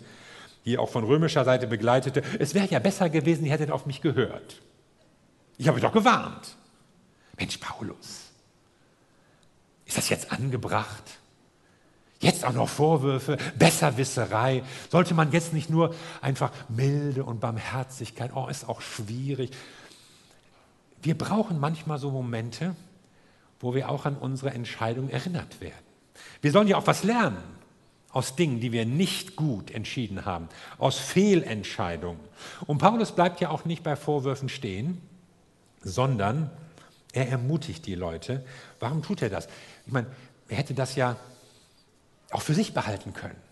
hier 0.62 0.80
auch 0.80 0.88
von 0.88 1.04
römischer 1.04 1.44
Seite 1.44 1.66
begleitete. 1.66 2.22
Es 2.38 2.54
wäre 2.54 2.66
ja 2.66 2.78
besser 2.78 3.08
gewesen, 3.10 3.44
ihr 3.44 3.52
hättet 3.52 3.70
auf 3.70 3.86
mich 3.86 4.00
gehört. 4.00 4.60
Ich 5.58 5.68
habe 5.68 5.80
doch 5.80 5.92
gewarnt. 5.92 6.56
Mensch, 7.38 7.58
Paulus, 7.58 8.32
ist 9.84 9.96
das 9.96 10.08
jetzt 10.08 10.32
angebracht? 10.32 11.04
Jetzt 12.20 12.44
auch 12.44 12.52
noch 12.52 12.68
Vorwürfe, 12.68 13.36
Besserwisserei. 13.58 14.62
Sollte 14.90 15.14
man 15.14 15.30
jetzt 15.32 15.52
nicht 15.52 15.68
nur 15.68 15.94
einfach 16.22 16.50
Milde 16.68 17.25
und 17.25 17.40
Barmherzigkeit, 17.40 18.32
oh, 18.34 18.48
ist 18.48 18.68
auch 18.68 18.80
schwierig. 18.80 19.50
Wir 21.06 21.16
brauchen 21.16 21.60
manchmal 21.60 22.00
so 22.00 22.10
Momente, 22.10 22.75
wo 23.60 23.76
wir 23.76 23.90
auch 23.90 24.06
an 24.06 24.16
unsere 24.16 24.50
Entscheidung 24.50 25.08
erinnert 25.08 25.60
werden. 25.60 25.86
Wir 26.40 26.50
sollen 26.50 26.66
ja 26.66 26.78
auch 26.78 26.88
was 26.88 27.04
lernen 27.04 27.36
aus 28.10 28.34
Dingen, 28.34 28.58
die 28.58 28.72
wir 28.72 28.84
nicht 28.84 29.36
gut 29.36 29.70
entschieden 29.70 30.25
haben, 30.25 30.48
aus 30.78 30.98
Fehlentscheidungen. 30.98 32.18
Und 32.66 32.78
Paulus 32.78 33.12
bleibt 33.12 33.40
ja 33.40 33.50
auch 33.50 33.64
nicht 33.64 33.84
bei 33.84 33.94
Vorwürfen 33.94 34.48
stehen, 34.48 35.00
sondern 35.80 36.50
er 37.12 37.28
ermutigt 37.28 37.86
die 37.86 37.94
Leute. 37.94 38.44
Warum 38.80 39.00
tut 39.00 39.22
er 39.22 39.30
das? 39.30 39.46
Ich 39.86 39.92
meine, 39.92 40.08
er 40.48 40.56
hätte 40.56 40.75
das 40.75 40.96
ja 40.96 41.14
auch 42.32 42.42
für 42.42 42.54
sich 42.54 42.75
behalten 42.75 43.12
können. 43.12 43.45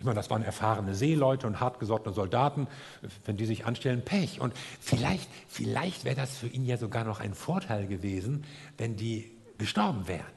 Ich 0.00 0.06
meine, 0.06 0.16
das 0.16 0.30
waren 0.30 0.42
erfahrene 0.42 0.94
Seeleute 0.94 1.46
und 1.46 1.60
hartgesottene 1.60 2.14
Soldaten. 2.14 2.68
Wenn 3.26 3.36
die 3.36 3.44
sich 3.44 3.66
anstellen, 3.66 4.02
Pech. 4.02 4.40
Und 4.40 4.54
vielleicht, 4.80 5.28
vielleicht 5.46 6.06
wäre 6.06 6.16
das 6.16 6.38
für 6.38 6.46
ihn 6.46 6.64
ja 6.64 6.78
sogar 6.78 7.04
noch 7.04 7.20
ein 7.20 7.34
Vorteil 7.34 7.86
gewesen, 7.86 8.44
wenn 8.78 8.96
die 8.96 9.30
gestorben 9.58 10.08
wären. 10.08 10.32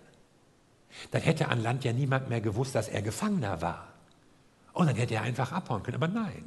Dann 1.12 1.22
hätte 1.22 1.48
an 1.48 1.64
Land 1.64 1.86
ja 1.86 1.94
niemand 1.94 2.28
mehr 2.28 2.42
gewusst, 2.42 2.76
dass 2.76 2.90
er 2.90 3.02
Gefangener 3.02 3.62
war. 3.62 3.88
Und 4.74 4.88
dann 4.88 4.98
hätte 4.98 5.16
er 5.16 5.22
einfach 5.22 5.54
abhauen 5.54 5.82
können. 5.82 5.96
Aber 5.96 6.10
nein. 6.10 6.44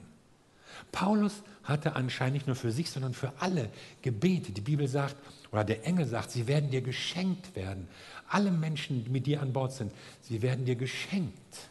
Paulus 0.92 1.42
hatte 1.64 1.96
anscheinend 1.96 2.34
nicht 2.34 2.46
nur 2.46 2.56
für 2.56 2.70
sich, 2.70 2.90
sondern 2.90 3.14
für 3.14 3.32
alle 3.38 3.70
gebetet. 4.02 4.58
Die 4.58 4.60
Bibel 4.60 4.88
sagt, 4.88 5.16
oder 5.52 5.64
der 5.64 5.86
Engel 5.86 6.04
sagt, 6.04 6.32
sie 6.32 6.46
werden 6.46 6.70
dir 6.70 6.82
geschenkt 6.82 7.56
werden. 7.56 7.88
Alle 8.28 8.50
Menschen, 8.50 9.04
die 9.04 9.10
mit 9.10 9.26
dir 9.26 9.40
an 9.40 9.54
Bord 9.54 9.72
sind, 9.72 9.90
sie 10.20 10.42
werden 10.42 10.66
dir 10.66 10.76
geschenkt. 10.76 11.70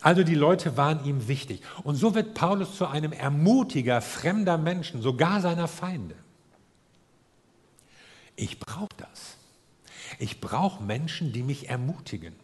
Also 0.00 0.22
die 0.22 0.34
Leute 0.34 0.76
waren 0.76 1.04
ihm 1.04 1.26
wichtig. 1.28 1.62
Und 1.82 1.96
so 1.96 2.14
wird 2.14 2.34
Paulus 2.34 2.76
zu 2.76 2.86
einem 2.86 3.12
Ermutiger 3.12 4.00
fremder 4.00 4.56
Menschen, 4.56 5.02
sogar 5.02 5.40
seiner 5.40 5.68
Feinde. 5.68 6.14
Ich 8.36 8.60
brauche 8.60 8.94
das. 8.96 9.36
Ich 10.18 10.40
brauche 10.40 10.82
Menschen, 10.82 11.32
die 11.32 11.42
mich 11.42 11.68
ermutigen. 11.68 12.34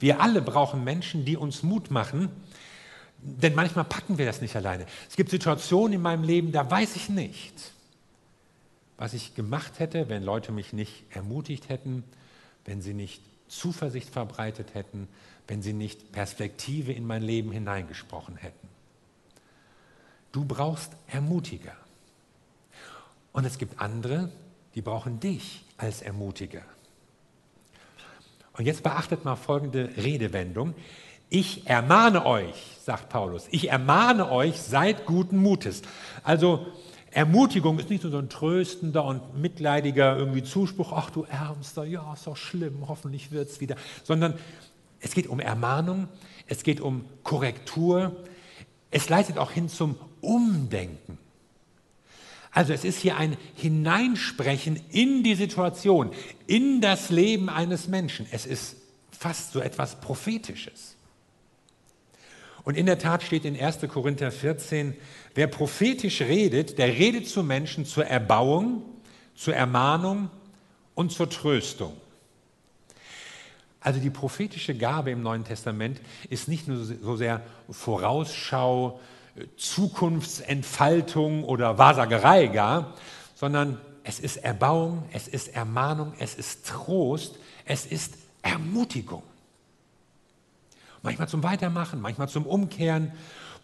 Wir 0.00 0.20
alle 0.20 0.42
brauchen 0.42 0.82
Menschen, 0.84 1.24
die 1.24 1.36
uns 1.36 1.62
Mut 1.62 1.90
machen, 1.90 2.30
denn 3.18 3.54
manchmal 3.54 3.84
packen 3.84 4.18
wir 4.18 4.26
das 4.26 4.40
nicht 4.40 4.56
alleine. 4.56 4.86
Es 5.08 5.16
gibt 5.16 5.30
Situationen 5.30 5.92
in 5.92 6.02
meinem 6.02 6.24
Leben, 6.24 6.50
da 6.50 6.68
weiß 6.68 6.96
ich 6.96 7.08
nicht, 7.08 7.72
was 8.96 9.12
ich 9.12 9.34
gemacht 9.34 9.78
hätte, 9.78 10.08
wenn 10.08 10.24
Leute 10.24 10.50
mich 10.50 10.72
nicht 10.72 11.04
ermutigt 11.10 11.68
hätten, 11.68 12.02
wenn 12.64 12.82
sie 12.82 12.94
nicht 12.94 13.22
Zuversicht 13.48 14.08
verbreitet 14.08 14.74
hätten, 14.74 15.08
wenn 15.52 15.60
sie 15.60 15.74
nicht 15.74 16.12
Perspektive 16.12 16.94
in 16.94 17.06
mein 17.06 17.22
Leben 17.22 17.52
hineingesprochen 17.52 18.36
hätten. 18.36 18.68
Du 20.32 20.46
brauchst 20.46 20.92
Ermutiger. 21.08 21.76
Und 23.34 23.44
es 23.44 23.58
gibt 23.58 23.78
andere, 23.78 24.32
die 24.74 24.80
brauchen 24.80 25.20
dich 25.20 25.62
als 25.76 26.00
Ermutiger. 26.00 26.62
Und 28.54 28.64
jetzt 28.64 28.82
beachtet 28.82 29.26
mal 29.26 29.36
folgende 29.36 29.90
Redewendung. 29.98 30.72
Ich 31.28 31.66
ermahne 31.66 32.24
euch, 32.24 32.78
sagt 32.82 33.10
Paulus, 33.10 33.46
ich 33.50 33.68
ermahne 33.68 34.30
euch, 34.30 34.58
seid 34.58 35.04
guten 35.04 35.36
Mutes. 35.36 35.82
Also 36.22 36.66
Ermutigung 37.10 37.78
ist 37.78 37.90
nicht 37.90 38.04
nur 38.04 38.12
so 38.12 38.16
ein 38.16 38.30
tröstender 38.30 39.04
und 39.04 39.36
mitleidiger 39.36 40.16
irgendwie 40.16 40.44
Zuspruch, 40.44 40.94
ach 40.94 41.10
du 41.10 41.24
Ärmster, 41.24 41.84
ja, 41.84 42.14
ist 42.14 42.26
doch 42.26 42.38
schlimm, 42.38 42.88
hoffentlich 42.88 43.32
wird 43.32 43.50
es 43.50 43.60
wieder, 43.60 43.76
sondern 44.02 44.38
es 45.02 45.12
geht 45.12 45.26
um 45.26 45.40
Ermahnung, 45.40 46.08
es 46.46 46.62
geht 46.62 46.80
um 46.80 47.04
Korrektur, 47.22 48.16
es 48.90 49.08
leitet 49.08 49.38
auch 49.38 49.50
hin 49.50 49.68
zum 49.68 49.96
Umdenken. 50.20 51.18
Also 52.52 52.72
es 52.72 52.84
ist 52.84 52.98
hier 52.98 53.16
ein 53.16 53.36
Hineinsprechen 53.54 54.78
in 54.90 55.22
die 55.22 55.34
Situation, 55.34 56.12
in 56.46 56.80
das 56.80 57.10
Leben 57.10 57.48
eines 57.48 57.88
Menschen. 57.88 58.26
Es 58.30 58.46
ist 58.46 58.76
fast 59.10 59.52
so 59.52 59.60
etwas 59.60 60.00
Prophetisches. 60.00 60.96
Und 62.64 62.76
in 62.76 62.86
der 62.86 62.98
Tat 62.98 63.22
steht 63.22 63.44
in 63.44 63.58
1. 63.58 63.80
Korinther 63.88 64.30
14, 64.30 64.94
wer 65.34 65.46
prophetisch 65.46 66.20
redet, 66.20 66.78
der 66.78 66.88
redet 66.88 67.26
zu 67.26 67.42
Menschen 67.42 67.86
zur 67.86 68.04
Erbauung, 68.04 68.82
zur 69.34 69.54
Ermahnung 69.56 70.30
und 70.94 71.10
zur 71.10 71.28
Tröstung. 71.28 71.96
Also 73.82 73.98
die 74.00 74.10
prophetische 74.10 74.74
Gabe 74.74 75.10
im 75.10 75.22
Neuen 75.22 75.44
Testament 75.44 76.00
ist 76.30 76.48
nicht 76.48 76.68
nur 76.68 76.84
so 76.84 77.16
sehr 77.16 77.40
Vorausschau, 77.68 79.00
Zukunftsentfaltung 79.56 81.44
oder 81.44 81.78
Wahrsagerei 81.78 82.46
gar, 82.48 82.94
sondern 83.34 83.78
es 84.04 84.20
ist 84.20 84.36
Erbauung, 84.36 85.04
es 85.12 85.26
ist 85.26 85.48
Ermahnung, 85.54 86.12
es 86.18 86.34
ist 86.34 86.66
Trost, 86.66 87.38
es 87.64 87.86
ist 87.86 88.14
Ermutigung. 88.42 89.22
Manchmal 91.02 91.28
zum 91.28 91.42
Weitermachen, 91.42 92.00
manchmal 92.00 92.28
zum 92.28 92.46
Umkehren. 92.46 93.12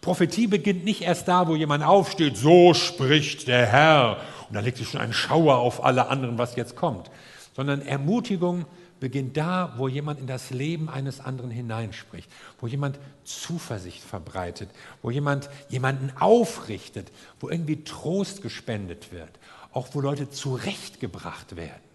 Prophetie 0.01 0.47
beginnt 0.47 0.83
nicht 0.83 1.01
erst 1.01 1.27
da, 1.27 1.47
wo 1.47 1.55
jemand 1.55 1.83
aufsteht, 1.83 2.35
so 2.35 2.73
spricht 2.73 3.47
der 3.47 3.65
Herr, 3.65 4.17
und 4.47 4.55
da 4.55 4.61
legt 4.61 4.77
sich 4.77 4.89
schon 4.89 5.01
ein 5.01 5.13
Schauer 5.13 5.57
auf 5.57 5.83
alle 5.83 6.07
anderen, 6.07 6.37
was 6.37 6.55
jetzt 6.55 6.75
kommt, 6.75 7.11
sondern 7.55 7.81
Ermutigung 7.81 8.65
beginnt 8.99 9.37
da, 9.37 9.73
wo 9.77 9.87
jemand 9.87 10.19
in 10.19 10.27
das 10.27 10.49
Leben 10.49 10.89
eines 10.89 11.19
anderen 11.19 11.51
hineinspricht, 11.51 12.29
wo 12.59 12.67
jemand 12.67 12.99
Zuversicht 13.23 14.03
verbreitet, 14.03 14.69
wo 15.01 15.11
jemand 15.11 15.49
jemanden 15.69 16.11
aufrichtet, 16.17 17.11
wo 17.39 17.49
irgendwie 17.49 17.83
Trost 17.83 18.41
gespendet 18.41 19.11
wird, 19.11 19.31
auch 19.71 19.89
wo 19.93 20.01
Leute 20.01 20.29
zurechtgebracht 20.29 21.55
werden. 21.55 21.89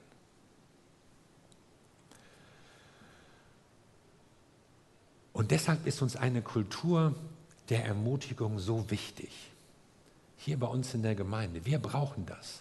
Und 5.33 5.51
deshalb 5.51 5.85
ist 5.87 6.01
uns 6.01 6.17
eine 6.17 6.43
Kultur 6.43 7.15
der 7.69 7.85
Ermutigung 7.85 8.59
so 8.59 8.91
wichtig. 8.91 9.31
Hier 10.37 10.59
bei 10.59 10.67
uns 10.67 10.95
in 10.95 11.03
der 11.03 11.15
Gemeinde. 11.15 11.65
Wir 11.65 11.79
brauchen 11.79 12.25
das. 12.25 12.61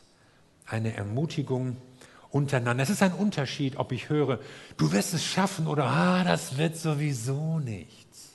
Eine 0.65 0.95
Ermutigung, 0.95 1.77
untereinander. 2.33 2.83
Es 2.83 2.89
ist 2.89 3.03
ein 3.03 3.13
Unterschied, 3.13 3.77
ob 3.77 3.91
ich 3.91 4.09
höre, 4.09 4.39
du 4.77 4.91
wirst 4.91 5.13
es 5.13 5.23
schaffen 5.23 5.67
oder 5.67 5.85
ah, 5.85 6.23
das 6.23 6.57
wird 6.57 6.75
sowieso 6.75 7.59
nichts. 7.59 8.31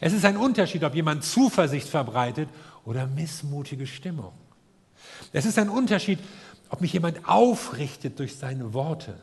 Es 0.00 0.12
ist 0.12 0.24
ein 0.24 0.36
Unterschied, 0.36 0.84
ob 0.84 0.94
jemand 0.94 1.24
Zuversicht 1.24 1.88
verbreitet 1.88 2.48
oder 2.84 3.08
missmutige 3.08 3.88
Stimmung. 3.88 4.32
Es 5.32 5.44
ist 5.46 5.58
ein 5.58 5.68
Unterschied, 5.68 6.20
ob 6.68 6.80
mich 6.80 6.92
jemand 6.92 7.28
aufrichtet 7.28 8.20
durch 8.20 8.36
seine 8.36 8.72
Worte 8.72 9.18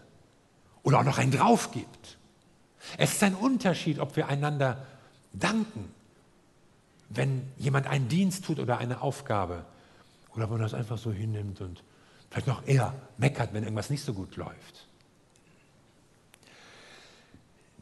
oder 0.84 1.00
auch 1.00 1.06
noch 1.06 1.18
einen 1.18 1.32
drauf 1.32 1.72
gibt. 1.72 2.18
Es 2.98 3.14
ist 3.14 3.24
ein 3.24 3.34
Unterschied, 3.34 4.00
ob 4.00 4.18
wir 4.18 4.28
einander 4.28 4.86
danken, 5.32 5.90
wenn 7.08 7.44
jemand 7.58 7.88
einen 7.88 8.10
Dienst 8.10 8.44
tut 8.44 8.60
oder 8.60 8.78
eine 8.78 9.02
Aufgabe 9.02 9.64
oder 10.36 10.46
ob 10.46 10.52
man 10.52 10.62
das 10.62 10.74
einfach 10.74 10.98
so 10.98 11.14
hinnimmt 11.14 11.62
und 11.62 11.82
Vielleicht 12.30 12.48
noch 12.48 12.68
eher 12.68 12.94
meckert, 13.18 13.54
wenn 13.54 13.64
irgendwas 13.64 13.90
nicht 13.90 14.04
so 14.04 14.14
gut 14.14 14.36
läuft. 14.36 14.88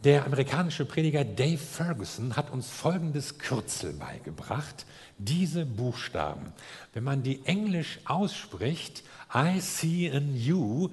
Der 0.03 0.25
amerikanische 0.25 0.85
Prediger 0.85 1.25
Dave 1.25 1.57
Ferguson 1.57 2.35
hat 2.35 2.51
uns 2.51 2.69
folgendes 2.69 3.39
Kürzel 3.39 3.93
beigebracht. 3.93 4.85
Diese 5.17 5.65
Buchstaben. 5.65 6.53
Wenn 6.93 7.03
man 7.03 7.23
die 7.23 7.43
englisch 7.45 7.99
ausspricht, 8.05 9.03
I 9.33 9.59
see 9.59 10.07
in 10.07 10.35
you, 10.35 10.89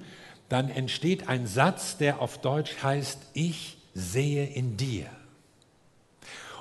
dann 0.49 0.69
entsteht 0.69 1.29
ein 1.29 1.47
Satz, 1.47 1.97
der 1.97 2.19
auf 2.19 2.41
Deutsch 2.41 2.83
heißt, 2.83 3.19
ich 3.33 3.77
sehe 3.93 4.47
in 4.47 4.75
dir. 4.75 5.05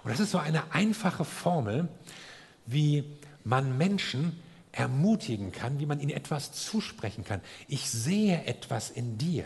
Und 0.02 0.10
das 0.10 0.20
ist 0.20 0.30
so 0.30 0.38
eine 0.38 0.72
einfache 0.72 1.24
Formel, 1.24 1.88
wie 2.66 3.04
man 3.42 3.76
Menschen 3.78 4.38
ermutigen 4.76 5.52
kann, 5.52 5.78
wie 5.78 5.86
man 5.86 6.00
ihnen 6.00 6.10
etwas 6.10 6.52
zusprechen 6.52 7.24
kann. 7.24 7.40
Ich 7.68 7.88
sehe 7.90 8.44
etwas 8.44 8.90
in 8.90 9.18
dir. 9.18 9.44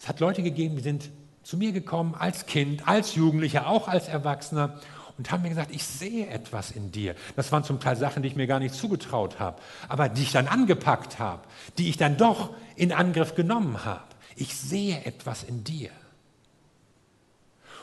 Es 0.00 0.08
hat 0.08 0.20
Leute 0.20 0.42
gegeben, 0.42 0.76
die 0.76 0.82
sind 0.82 1.10
zu 1.42 1.56
mir 1.56 1.72
gekommen 1.72 2.14
als 2.14 2.46
Kind, 2.46 2.86
als 2.86 3.14
Jugendlicher, 3.14 3.66
auch 3.66 3.88
als 3.88 4.08
Erwachsener 4.08 4.80
und 5.18 5.30
haben 5.32 5.42
mir 5.42 5.48
gesagt, 5.48 5.74
ich 5.74 5.84
sehe 5.84 6.28
etwas 6.28 6.70
in 6.70 6.92
dir. 6.92 7.14
Das 7.34 7.50
waren 7.50 7.64
zum 7.64 7.80
Teil 7.80 7.96
Sachen, 7.96 8.22
die 8.22 8.28
ich 8.28 8.36
mir 8.36 8.46
gar 8.46 8.60
nicht 8.60 8.74
zugetraut 8.74 9.40
habe, 9.40 9.60
aber 9.88 10.08
die 10.08 10.22
ich 10.22 10.32
dann 10.32 10.46
angepackt 10.46 11.18
habe, 11.18 11.42
die 11.76 11.88
ich 11.88 11.96
dann 11.96 12.16
doch 12.16 12.50
in 12.76 12.92
Angriff 12.92 13.34
genommen 13.34 13.84
habe. 13.84 14.04
Ich 14.36 14.54
sehe 14.54 15.04
etwas 15.04 15.42
in 15.42 15.64
dir. 15.64 15.90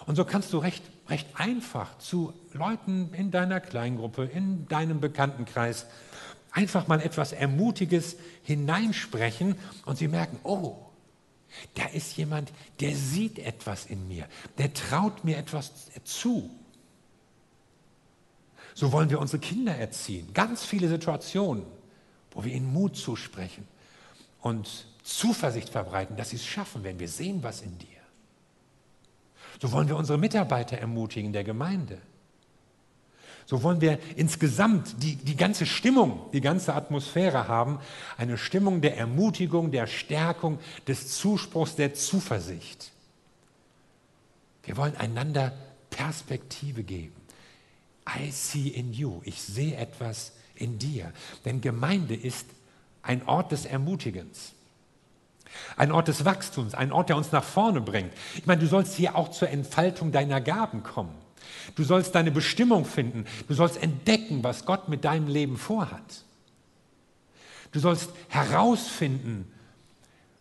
Und 0.06 0.16
so 0.16 0.26
kannst 0.26 0.54
du 0.54 0.60
recht, 0.60 0.84
recht 1.10 1.28
einfach 1.34 1.98
zu 1.98 2.34
Leuten 2.54 3.14
in 3.14 3.32
deiner 3.32 3.60
Kleingruppe, 3.60 4.26
in 4.26 4.68
deinem 4.68 5.00
Bekanntenkreis, 5.00 5.86
einfach 6.52 6.88
mal 6.88 7.02
etwas 7.02 7.34
Ermutiges 7.34 8.16
hineinsprechen 8.44 9.56
und 9.86 9.98
sie 9.98 10.08
merken, 10.08 10.40
oh, 10.44 10.78
da 11.74 11.86
ist 11.88 12.18
jemand, 12.18 12.52
der 12.80 12.96
sieht 12.96 13.40
etwas 13.40 13.86
in 13.86 14.08
mir, 14.08 14.28
der 14.58 14.74
traut 14.74 15.24
mir 15.24 15.38
etwas 15.38 15.72
zu. 16.04 16.50
So 18.74 18.92
wollen 18.92 19.10
wir 19.10 19.20
unsere 19.20 19.40
Kinder 19.40 19.76
erziehen. 19.76 20.34
Ganz 20.34 20.66
viele 20.66 20.90
Situationen, 20.90 21.66
wo 22.32 22.44
wir 22.44 22.54
ihnen 22.54 22.72
Mut 22.72 22.98
zusprechen 22.98 23.66
und 24.42 24.86
Zuversicht 25.04 25.70
verbreiten, 25.70 26.18
dass 26.18 26.32
sie 26.32 26.36
es 26.36 26.46
schaffen, 26.46 26.84
wenn 26.84 27.00
wir 27.00 27.08
sehen, 27.08 27.42
was 27.42 27.62
in 27.62 27.78
dir. 27.78 27.95
So 29.62 29.72
wollen 29.72 29.88
wir 29.88 29.96
unsere 29.96 30.18
Mitarbeiter 30.18 30.78
ermutigen 30.78 31.34
der 31.34 31.44
Gemeinde. 31.44 32.00
So 33.46 33.62
wollen 33.62 33.80
wir 33.80 34.00
insgesamt 34.16 35.04
die, 35.04 35.16
die 35.16 35.36
ganze 35.36 35.68
Stimmung, 35.68 36.32
die 36.34 36.42
ganze 36.42 36.74
Atmosphäre 36.74 37.48
haben, 37.48 37.80
eine 38.18 38.38
Stimmung 38.38 38.82
der 38.82 38.98
Ermutigung, 38.98 39.72
der 39.72 39.86
Stärkung, 39.86 40.60
des 40.88 41.16
Zuspruchs, 41.18 41.76
der 41.76 41.94
Zuversicht. 41.94 42.92
Wir 44.64 44.78
wollen 44.78 44.98
einander 44.98 45.54
Perspektive 45.92 46.84
geben. 46.84 47.16
I 48.08 48.32
see 48.32 48.70
in 48.70 48.94
you. 48.94 49.22
Ich 49.24 49.42
sehe 49.42 49.76
etwas 49.76 50.34
in 50.56 50.80
dir. 50.80 51.14
Denn 51.46 51.62
Gemeinde 51.62 52.16
ist 52.16 52.48
ein 53.04 53.28
Ort 53.28 53.52
des 53.52 53.66
Ermutigens. 53.66 54.55
Ein 55.78 55.92
Ort 55.92 56.08
des 56.08 56.26
Wachstums, 56.26 56.74
ein 56.74 56.92
Ort, 56.92 57.10
der 57.10 57.18
uns 57.18 57.32
nach 57.32 57.44
vorne 57.44 57.82
bringt. 57.82 58.12
Ich 58.36 58.46
meine, 58.46 58.62
du 58.62 58.68
sollst 58.68 58.96
hier 58.96 59.16
auch 59.16 59.30
zur 59.30 59.50
Entfaltung 59.50 60.12
deiner 60.12 60.42
Gaben 60.42 60.84
kommen. 60.84 61.16
Du 61.76 61.84
sollst 61.84 62.16
deine 62.16 62.32
Bestimmung 62.32 62.86
finden. 62.86 63.26
Du 63.48 63.54
sollst 63.54 63.82
entdecken, 63.82 64.44
was 64.44 64.66
Gott 64.66 64.90
mit 64.90 65.06
deinem 65.06 65.28
Leben 65.28 65.58
vorhat. 65.58 66.24
Du 67.72 67.80
sollst 67.80 68.10
herausfinden, 68.30 69.52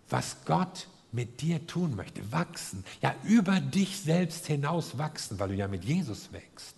was 0.09 0.37
Gott 0.45 0.87
mit 1.13 1.41
dir 1.41 1.67
tun 1.67 1.97
möchte. 1.97 2.33
Wachsen. 2.33 2.85
Ja, 3.01 3.15
über 3.25 3.61
dich 3.61 4.01
selbst 4.01 4.47
hinaus 4.47 4.99
wachsen, 4.99 5.39
weil 5.39 5.49
du 5.49 5.55
ja 5.55 5.69
mit 5.69 5.85
Jesus 5.85 6.33
wächst. 6.33 6.77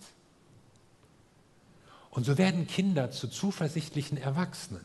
Und 2.09 2.25
so 2.25 2.37
werden 2.37 2.67
Kinder 2.67 3.11
zu 3.11 3.27
zuversichtlichen 3.27 4.17
Erwachsenen. 4.17 4.83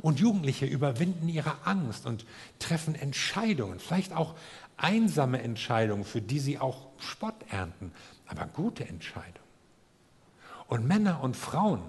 Und 0.00 0.20
Jugendliche 0.20 0.64
überwinden 0.64 1.28
ihre 1.28 1.66
Angst 1.66 2.06
und 2.06 2.24
treffen 2.58 2.94
Entscheidungen, 2.94 3.78
vielleicht 3.78 4.14
auch 4.14 4.34
einsame 4.76 5.42
Entscheidungen, 5.42 6.04
für 6.04 6.22
die 6.22 6.38
sie 6.38 6.58
auch 6.58 6.88
Spott 6.98 7.34
ernten, 7.50 7.92
aber 8.26 8.46
gute 8.46 8.88
Entscheidungen. 8.88 9.36
Und 10.66 10.86
Männer 10.86 11.22
und 11.22 11.36
Frauen, 11.36 11.82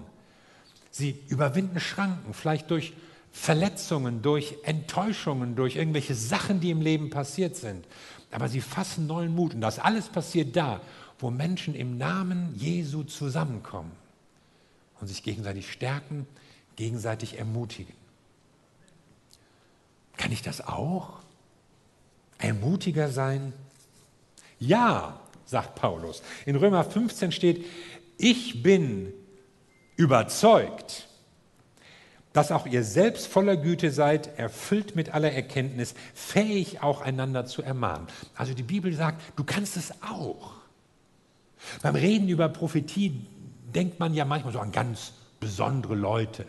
sie 0.90 1.18
überwinden 1.28 1.80
Schranken, 1.80 2.34
vielleicht 2.34 2.70
durch 2.70 2.92
Verletzungen, 3.32 4.22
durch 4.22 4.56
Enttäuschungen, 4.62 5.56
durch 5.56 5.76
irgendwelche 5.76 6.14
Sachen, 6.14 6.60
die 6.60 6.70
im 6.70 6.80
Leben 6.80 7.10
passiert 7.10 7.56
sind. 7.56 7.86
Aber 8.30 8.48
sie 8.48 8.60
fassen 8.60 9.06
neuen 9.06 9.34
Mut. 9.34 9.54
Und 9.54 9.60
das 9.60 9.78
alles 9.78 10.08
passiert 10.08 10.54
da, 10.54 10.80
wo 11.18 11.30
Menschen 11.30 11.74
im 11.74 11.98
Namen 11.98 12.54
Jesu 12.56 13.02
zusammenkommen 13.02 13.92
und 15.00 15.08
sich 15.08 15.22
gegenseitig 15.22 15.70
stärken, 15.70 16.26
gegenseitig 16.76 17.38
ermutigen. 17.38 17.94
Kann 20.16 20.32
ich 20.32 20.42
das 20.42 20.66
auch? 20.66 21.20
Ermutiger 22.38 23.10
sein? 23.10 23.52
Ja, 24.58 25.20
sagt 25.44 25.74
Paulus. 25.74 26.22
In 26.46 26.56
Römer 26.56 26.84
15 26.84 27.32
steht, 27.32 27.64
ich 28.16 28.62
bin 28.62 29.12
überzeugt, 29.96 31.08
dass 32.32 32.50
auch 32.50 32.66
ihr 32.66 32.82
selbst 32.82 33.28
voller 33.28 33.56
Güte 33.56 33.92
seid, 33.92 34.38
erfüllt 34.38 34.96
mit 34.96 35.14
aller 35.14 35.32
Erkenntnis, 35.32 35.94
fähig 36.14 36.82
auch 36.82 37.00
einander 37.00 37.46
zu 37.46 37.62
ermahnen. 37.62 38.08
Also 38.34 38.54
die 38.54 38.64
Bibel 38.64 38.92
sagt, 38.92 39.22
du 39.36 39.44
kannst 39.44 39.76
es 39.76 39.92
auch. 40.02 40.54
Beim 41.82 41.94
Reden 41.94 42.28
über 42.28 42.48
Prophetie 42.48 43.24
denkt 43.74 44.00
man 44.00 44.14
ja 44.14 44.24
manchmal 44.24 44.52
so 44.52 44.58
an 44.58 44.72
ganz 44.72 45.12
besondere 45.38 45.94
Leute. 45.94 46.46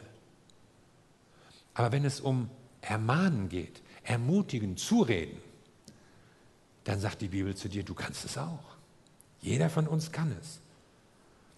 Aber 1.75 1.91
wenn 1.91 2.03
es 2.03 2.19
um 2.19 2.49
Ermahnen 2.87 3.49
geht, 3.49 3.81
ermutigen, 4.03 4.77
zureden, 4.77 5.37
dann 6.83 6.99
sagt 6.99 7.21
die 7.21 7.27
Bibel 7.27 7.55
zu 7.55 7.67
dir, 7.67 7.83
du 7.83 7.93
kannst 7.93 8.25
es 8.25 8.37
auch. 8.37 8.75
Jeder 9.41 9.69
von 9.69 9.87
uns 9.87 10.11
kann 10.11 10.35
es. 10.39 10.59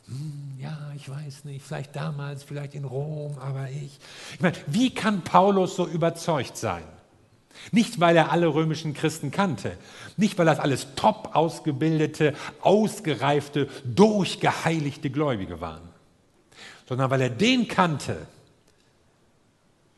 Hm, 0.07 0.57
ja, 0.59 0.91
ich 0.95 1.09
weiß 1.09 1.45
nicht, 1.45 1.65
vielleicht 1.65 1.95
damals, 1.95 2.43
vielleicht 2.43 2.75
in 2.75 2.85
Rom, 2.85 3.37
aber 3.39 3.69
ich. 3.69 3.99
Ich 4.33 4.39
meine, 4.39 4.55
wie 4.67 4.93
kann 4.93 5.23
Paulus 5.23 5.75
so 5.75 5.85
überzeugt 5.85 6.57
sein? 6.57 6.83
Nicht, 7.71 7.99
weil 7.99 8.15
er 8.15 8.31
alle 8.31 8.47
römischen 8.47 8.93
Christen 8.93 9.31
kannte, 9.31 9.77
nicht, 10.15 10.37
weil 10.37 10.45
das 10.45 10.59
alles 10.59 10.87
top 10.95 11.31
ausgebildete, 11.33 12.33
ausgereifte, 12.61 13.67
durchgeheiligte 13.83 15.09
Gläubige 15.09 15.59
waren, 15.59 15.81
sondern 16.87 17.09
weil 17.09 17.21
er 17.21 17.29
den 17.29 17.67
kannte, 17.67 18.27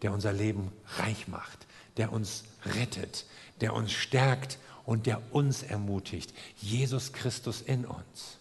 der 0.01 0.13
unser 0.13 0.33
Leben 0.33 0.71
reich 0.97 1.27
macht, 1.27 1.67
der 1.97 2.11
uns 2.11 2.43
rettet, 2.65 3.25
der 3.61 3.73
uns 3.73 3.91
stärkt 3.91 4.57
und 4.85 5.05
der 5.05 5.21
uns 5.31 5.63
ermutigt. 5.63 6.33
Jesus 6.57 7.13
Christus 7.13 7.61
in 7.61 7.85
uns. 7.85 8.37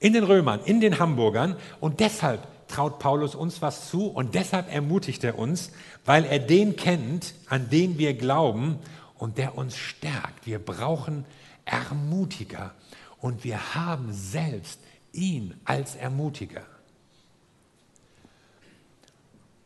In 0.00 0.12
den 0.12 0.24
Römern, 0.24 0.60
in 0.64 0.80
den 0.80 0.98
Hamburgern 0.98 1.56
und 1.80 2.00
deshalb 2.00 2.46
traut 2.68 2.98
Paulus 2.98 3.34
uns 3.34 3.62
was 3.62 3.90
zu 3.90 4.06
und 4.06 4.34
deshalb 4.34 4.72
ermutigt 4.72 5.24
er 5.24 5.38
uns, 5.38 5.72
weil 6.04 6.24
er 6.24 6.38
den 6.38 6.76
kennt, 6.76 7.34
an 7.48 7.70
den 7.70 7.98
wir 7.98 8.14
glauben 8.14 8.78
und 9.16 9.38
der 9.38 9.56
uns 9.56 9.76
stärkt. 9.76 10.46
Wir 10.46 10.58
brauchen 10.58 11.24
Ermutiger 11.64 12.74
und 13.20 13.44
wir 13.44 13.74
haben 13.74 14.12
selbst 14.12 14.80
ihn 15.12 15.54
als 15.64 15.96
Ermutiger. 15.96 16.62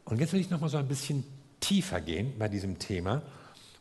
Und 0.05 0.21
jetzt 0.21 0.33
will 0.33 0.41
ich 0.41 0.51
noch 0.51 0.61
mal 0.61 0.69
so 0.69 0.79
ein 0.79 0.88
bisschen 0.88 1.25
tiefer 1.61 2.01
gehen 2.01 2.35
bei 2.38 2.49
diesem 2.49 2.79
Thema 2.79 3.23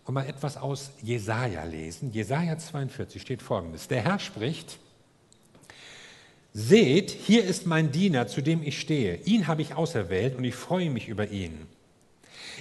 und 0.05 0.13
mal 0.13 0.25
etwas 0.27 0.57
aus 0.57 0.91
Jesaja 1.01 1.63
lesen. 1.63 2.11
Jesaja 2.11 2.57
42 2.57 3.21
steht 3.21 3.41
folgendes: 3.41 3.87
Der 3.87 4.03
Herr 4.03 4.19
spricht, 4.19 4.79
Seht, 6.53 7.11
hier 7.11 7.45
ist 7.45 7.65
mein 7.65 7.93
Diener, 7.93 8.27
zu 8.27 8.41
dem 8.41 8.61
ich 8.61 8.81
stehe. 8.81 9.15
Ihn 9.23 9.47
habe 9.47 9.61
ich 9.61 9.75
auserwählt 9.75 10.35
und 10.35 10.43
ich 10.43 10.55
freue 10.55 10.89
mich 10.89 11.07
über 11.07 11.29
ihn. 11.29 11.65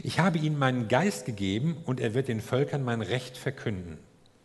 Ich 0.04 0.20
habe 0.20 0.38
ihm 0.38 0.58
meinen 0.58 0.86
Geist 0.86 1.26
gegeben 1.26 1.76
und 1.86 1.98
er 1.98 2.14
wird 2.14 2.28
den 2.28 2.40
Völkern 2.40 2.84
mein 2.84 3.02
Recht 3.02 3.36
verkünden. 3.36 3.98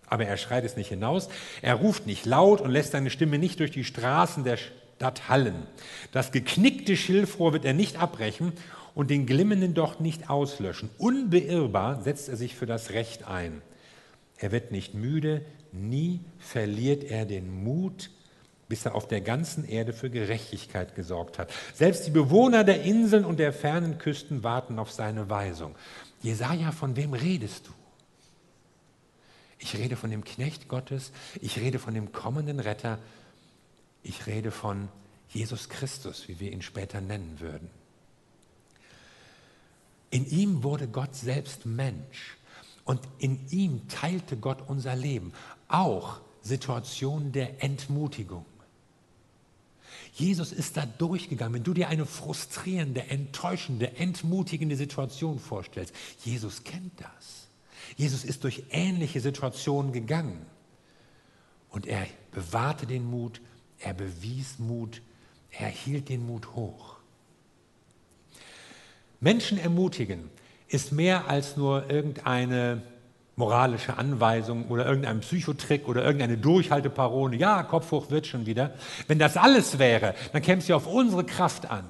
Aber 0.08 0.25
er 0.25 0.38
schreit 0.38 0.65
es 0.65 0.78
nicht 0.78 0.89
hinaus, 0.89 1.30
er 1.62 1.75
ruft 1.75 2.08
nicht 2.08 2.25
laut 2.25 2.60
und 2.60 2.71
lässt 2.71 2.93
seine 2.93 3.12
Stimme 3.12 3.38
nicht 3.38 3.60
durch 3.60 3.69
die 3.69 3.84
Straßen 3.84 4.43
der 4.43 4.58
Stadt 4.58 5.30
hallen. 5.30 5.67
Das 6.12 6.32
geknickte 6.32 6.97
Schilfrohr 6.97 7.54
wird 7.54 7.65
er 7.65 7.73
nicht 7.73 7.97
abbrechen 8.01 8.54
und 8.95 9.10
den 9.12 9.25
glimmenden 9.25 9.73
Docht 9.73 9.99
nicht 9.99 10.29
auslöschen. 10.29 10.89
Unbeirrbar 10.97 12.01
setzt 12.01 12.29
er 12.29 12.38
sich 12.38 12.55
für 12.55 12.65
das 12.65 12.91
Recht 12.91 13.27
ein. 13.27 13.62
Er 14.38 14.51
wird 14.51 14.71
nicht 14.71 14.93
müde, 14.93 15.45
nie 15.71 16.21
verliert 16.39 17.03
er 17.03 17.25
den 17.25 17.63
Mut, 17.63 18.10
bis 18.67 18.86
er 18.86 18.95
auf 18.95 19.08
der 19.08 19.21
ganzen 19.21 19.67
Erde 19.67 19.93
für 19.93 20.10
Gerechtigkeit 20.10 20.95
gesorgt 20.95 21.38
hat. 21.38 21.53
Selbst 21.73 22.08
die 22.08 22.12
Bewohner 22.12 22.63
der 22.63 22.81
Inseln 22.81 23.25
und 23.25 23.38
der 23.38 23.53
fernen 23.53 23.99
Küsten 23.99 24.43
warten 24.43 24.79
auf 24.79 24.91
seine 24.91 25.29
Weisung. 25.29 25.75
Jesaja, 26.23 26.71
von 26.71 26.95
wem 26.95 27.13
redest 27.13 27.67
du? 27.67 27.71
Ich 29.60 29.77
rede 29.77 29.95
von 29.95 30.10
dem 30.10 30.23
Knecht 30.23 30.67
Gottes, 30.67 31.12
ich 31.41 31.60
rede 31.60 31.79
von 31.79 31.93
dem 31.93 32.12
kommenden 32.12 32.60
Retter, 32.60 32.97
ich 34.03 34.25
rede 34.27 34.51
von 34.51 34.89
Jesus 35.29 35.69
Christus, 35.69 36.27
wie 36.27 36.39
wir 36.39 36.51
ihn 36.51 36.62
später 36.62 37.01
nennen 37.01 37.38
würden. 37.39 37.69
In 40.10 40.26
ihm 40.26 40.63
wurde 40.63 40.88
Gott 40.88 41.15
selbst 41.15 41.65
Mensch 41.65 42.38
und 42.84 43.02
in 43.18 43.39
ihm 43.50 43.88
teilte 43.88 44.38
Gott 44.38 44.63
unser 44.68 44.96
Leben, 44.96 45.34
auch 45.68 46.22
Situationen 46.41 47.32
der 47.32 47.63
Entmutigung. 47.63 48.46
Jesus 50.13 50.54
ist 50.54 50.78
da 50.78 50.86
durchgegangen. 50.86 51.56
Wenn 51.56 51.63
du 51.63 51.74
dir 51.74 51.89
eine 51.89 52.06
frustrierende, 52.06 53.08
enttäuschende, 53.08 53.98
entmutigende 53.98 54.78
Situation 54.78 55.39
vorstellst, 55.39 55.94
Jesus 56.24 56.63
kennt 56.63 56.94
das. 57.02 57.48
Jesus 57.98 58.24
ist 58.24 58.44
durch 58.44 58.63
ähnliche 58.70 59.20
Situationen 59.20 59.91
gegangen. 59.91 60.46
Und 61.70 61.86
er 61.86 62.08
bewahrte 62.32 62.88
den 62.88 63.06
Mut, 63.06 63.41
er 63.80 63.94
bewies 63.94 64.60
Mut, 64.60 65.02
er 65.52 65.68
hielt 65.68 66.08
den 66.08 66.26
Mut 66.26 66.56
hoch. 66.56 66.94
Menschen 69.25 69.57
ermutigen 69.57 70.29
ist 70.67 70.91
mehr 70.91 71.27
als 71.27 71.57
nur 71.57 71.89
irgendeine 71.89 72.83
moralische 73.35 73.97
Anweisung 73.97 74.67
oder 74.67 74.85
irgendein 74.85 75.21
Psychotrick 75.21 75.88
oder 75.88 76.03
irgendeine 76.03 76.38
Durchhalteparole. 76.38 77.35
Ja, 77.35 77.63
Kopf 77.63 77.89
hoch 77.89 78.11
wird 78.11 78.27
schon 78.27 78.45
wieder. 78.45 78.75
Wenn 79.07 79.17
das 79.17 79.35
alles 79.35 79.79
wäre, 79.79 80.13
dann 80.31 80.43
käme 80.43 80.59
es 80.59 80.67
ja 80.67 80.75
auf 80.75 80.85
unsere 80.85 81.23
Kraft 81.23 81.71
an. 81.71 81.85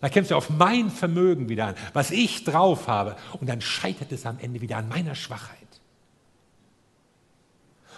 Dann 0.00 0.10
käme 0.10 0.24
es 0.24 0.30
ja 0.30 0.36
auf 0.36 0.50
mein 0.50 0.90
Vermögen 0.90 1.48
wieder 1.48 1.66
an, 1.66 1.74
was 1.92 2.10
ich 2.10 2.42
drauf 2.42 2.88
habe. 2.88 3.14
Und 3.40 3.48
dann 3.48 3.60
scheitert 3.60 4.10
es 4.10 4.26
am 4.26 4.40
Ende 4.40 4.60
wieder 4.60 4.78
an 4.78 4.88
meiner 4.88 5.14
Schwachheit. 5.14 5.58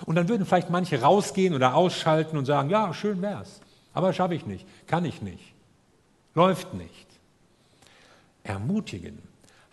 Und 0.05 0.17
dann 0.17 0.29
würden 0.29 0.45
vielleicht 0.45 0.69
manche 0.69 1.01
rausgehen 1.01 1.55
oder 1.55 1.75
ausschalten 1.75 2.37
und 2.37 2.45
sagen, 2.45 2.69
ja, 2.69 2.93
schön 2.93 3.23
wär's, 3.23 3.63
aber 3.95 4.13
schaffe 4.13 4.35
ich 4.35 4.45
nicht, 4.45 4.67
kann 4.87 5.07
ich 5.07 5.23
nicht, 5.23 5.55
läuft 6.35 6.75
nicht. 6.75 7.10
Ermutigen 8.51 9.19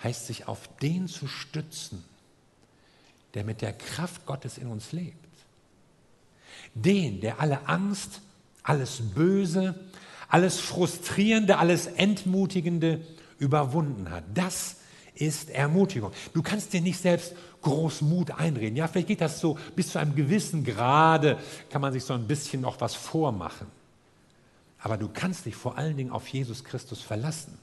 heißt 0.04 0.28
sich 0.28 0.48
auf 0.48 0.70
den 0.78 1.08
zu 1.08 1.28
stützen, 1.28 2.04
der 3.34 3.44
mit 3.44 3.62
der 3.62 3.74
Kraft 3.74 4.26
Gottes 4.26 4.58
in 4.58 4.68
uns 4.68 4.92
lebt. 4.92 5.16
Den, 6.76 7.20
der 7.20 7.40
alle 7.40 7.68
Angst, 7.68 8.22
alles 8.62 9.02
Böse, 9.16 9.76
alles 10.30 10.60
Frustrierende, 10.60 11.58
alles 11.58 11.88
Entmutigende 11.88 13.02
überwunden 13.40 14.12
hat. 14.12 14.24
Das 14.34 14.78
ist 15.16 15.50
Ermutigung. 15.50 16.12
Du 16.34 16.44
kannst 16.44 16.74
dir 16.74 16.82
nicht 16.82 17.02
selbst 17.02 17.34
groß 17.62 18.02
Mut 18.02 18.30
einreden. 18.32 18.76
Ja, 18.76 18.88
vielleicht 18.88 19.08
geht 19.08 19.22
das 19.22 19.40
so 19.40 19.58
bis 19.76 19.90
zu 19.90 19.98
einem 20.00 20.14
gewissen 20.14 20.64
Grade, 20.64 21.40
kann 21.72 21.82
man 21.82 21.94
sich 21.94 22.04
so 22.04 22.14
ein 22.14 22.28
bisschen 22.28 22.62
noch 22.62 22.80
was 22.80 22.94
vormachen. 22.94 23.68
Aber 24.80 24.98
du 24.98 25.10
kannst 25.12 25.46
dich 25.46 25.56
vor 25.56 25.78
allen 25.78 25.98
Dingen 25.98 26.12
auf 26.12 26.28
Jesus 26.28 26.64
Christus 26.64 27.02
verlassen. 27.02 27.58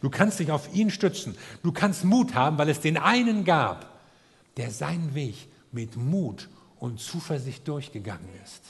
Du 0.00 0.10
kannst 0.10 0.38
dich 0.38 0.50
auf 0.50 0.72
ihn 0.74 0.90
stützen. 0.90 1.36
Du 1.62 1.72
kannst 1.72 2.04
Mut 2.04 2.34
haben, 2.34 2.58
weil 2.58 2.68
es 2.68 2.80
den 2.80 2.96
einen 2.96 3.44
gab, 3.44 4.00
der 4.56 4.70
seinen 4.70 5.14
Weg 5.14 5.36
mit 5.72 5.96
Mut 5.96 6.48
und 6.78 7.00
Zuversicht 7.00 7.66
durchgegangen 7.66 8.28
ist 8.44 8.62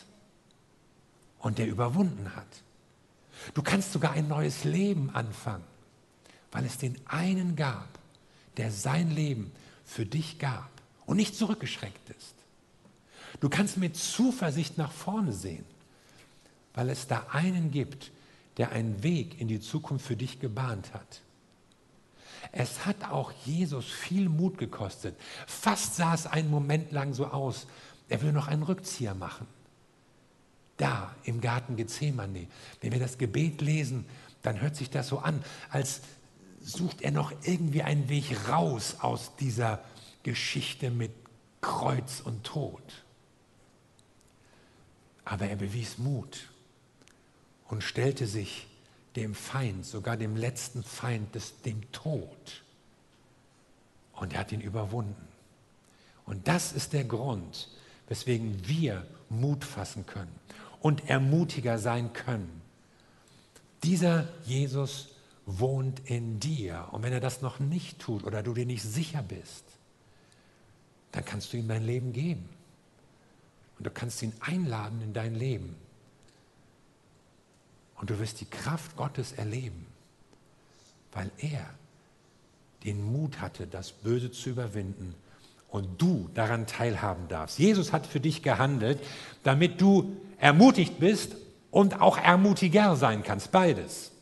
und 1.39 1.59
der 1.59 1.67
überwunden 1.67 2.35
hat. 2.35 2.47
Du 3.55 3.63
kannst 3.63 3.93
sogar 3.93 4.13
ein 4.13 4.29
neues 4.29 4.65
Leben 4.65 5.11
anfangen, 5.11 5.65
weil 6.51 6.65
es 6.65 6.79
den 6.79 6.97
einen 7.07 7.57
gab, 7.57 7.89
der 8.57 8.71
sein 8.71 9.11
Leben 9.11 9.53
für 9.85 10.05
dich 10.05 10.39
gab 10.39 10.71
und 11.07 11.17
nicht 11.17 11.37
zurückgeschreckt 11.37 12.11
ist. 12.11 12.35
Du 13.41 13.49
kannst 13.49 13.77
mit 13.77 13.97
Zuversicht 13.97 14.79
nach 14.79 14.93
vorne 14.93 15.33
sehen, 15.33 15.65
weil 16.75 16.91
es 16.91 17.07
da 17.07 17.27
einen 17.31 17.71
gibt, 17.71 18.11
der 18.59 18.73
einen 18.73 19.03
Weg 19.03 19.41
in 19.41 19.49
die 19.49 19.61
Zukunft 19.61 20.05
für 20.05 20.17
dich 20.17 20.41
gebahnt 20.41 20.93
hat. 20.93 21.23
Es 22.53 22.87
hat 22.87 23.05
auch 23.05 23.33
Jesus 23.45 23.87
viel 23.87 24.29
Mut 24.29 24.59
gekostet. 24.59 25.17
Fast 25.47 25.97
sah 25.97 26.15
es 26.15 26.27
einen 26.27 26.51
Moment 26.51 26.93
lang 26.93 27.15
so 27.15 27.27
aus, 27.27 27.67
er 28.09 28.23
will 28.23 28.33
noch 28.33 28.49
einen 28.49 28.63
Rückzieher 28.63 29.15
machen. 29.15 29.47
Da 30.77 31.15
im 31.25 31.41
Garten 31.41 31.77
Gethsemane, 31.77 32.47
wenn 32.81 32.93
wir 32.93 33.01
das 33.01 33.19
Gebet 33.19 33.61
lesen, 33.61 34.07
dann 34.43 34.61
hört 34.61 34.77
sich 34.77 34.91
das 34.91 35.09
so 35.09 35.19
an, 35.19 35.43
als 35.71 36.01
sucht 36.61 37.03
er 37.03 37.11
noch 37.11 37.33
irgendwie 37.43 37.83
einen 37.83 38.09
Weg 38.09 38.49
raus 38.49 38.97
aus 39.01 39.35
dieser 39.37 39.83
Geschichte 40.23 40.91
mit 40.91 41.13
Kreuz 41.61 42.21
und 42.21 42.45
Tod. 42.45 42.83
Aber 45.25 45.47
er 45.47 45.57
bewies 45.57 45.99
Mut 45.99 46.48
und 47.69 47.83
stellte 47.83 48.27
sich 48.27 48.67
dem 49.17 49.35
Feind, 49.35 49.85
sogar 49.85 50.17
dem 50.17 50.37
letzten 50.37 50.83
Feind, 50.83 51.35
des, 51.35 51.61
dem 51.63 51.91
Tod. 51.93 52.63
Und 54.13 54.33
er 54.33 54.41
hat 54.41 54.53
ihn 54.53 54.61
überwunden. 54.61 55.29
Und 56.27 56.47
das 56.49 56.73
ist 56.73 56.93
der 56.93 57.05
Grund, 57.05 57.69
weswegen 58.09 58.67
wir 58.67 59.07
Mut 59.29 59.65
fassen 59.65 60.07
können 60.07 60.35
und 60.81 61.09
ermutiger 61.09 61.79
sein 61.79 62.13
können. 62.13 62.61
Dieser 63.83 64.29
Jesus 64.45 65.09
wohnt 65.47 66.01
in 66.05 66.41
dir. 66.41 66.89
Und 66.93 67.03
wenn 67.03 67.13
er 67.13 67.21
das 67.21 67.41
noch 67.43 67.59
nicht 67.59 67.99
tut 67.99 68.25
oder 68.25 68.43
du 68.43 68.55
dir 68.55 68.67
nicht 68.67 68.83
sicher 68.83 69.23
bist, 69.23 69.65
dann 71.13 71.25
kannst 71.25 71.53
du 71.53 71.57
ihm 71.57 71.69
dein 71.69 71.85
Leben 71.85 72.13
geben. 72.13 72.49
Und 73.79 73.87
du 73.87 73.91
kannst 73.91 74.23
ihn 74.23 74.33
einladen 74.41 75.01
in 75.01 75.13
dein 75.13 75.35
Leben. 75.35 75.77
Und 78.01 78.11
du 78.11 78.19
wirst 78.19 78.41
die 78.41 78.47
Kraft 78.47 78.97
Gottes 78.97 79.33
erleben, 79.33 79.87
weil 81.13 81.31
er 81.39 81.67
den 82.85 83.03
Mut 83.13 83.41
hatte, 83.41 83.67
das 83.67 83.93
Böse 83.93 84.31
zu 84.31 84.51
überwinden 84.51 85.15
und 85.69 86.01
du 86.01 86.31
daran 86.35 86.67
teilhaben 86.67 87.29
darfst. 87.29 87.59
Jesus 87.59 87.93
hat 87.93 88.07
für 88.07 88.21
dich 88.21 88.43
gehandelt, 88.43 89.01
damit 89.43 89.81
du 89.81 90.17
ermutigt 90.39 90.99
bist 91.01 91.37
und 91.71 92.01
auch 92.01 92.17
ermutiger 92.19 92.97
sein 92.97 93.23
kannst, 93.23 93.51
beides. 93.51 94.13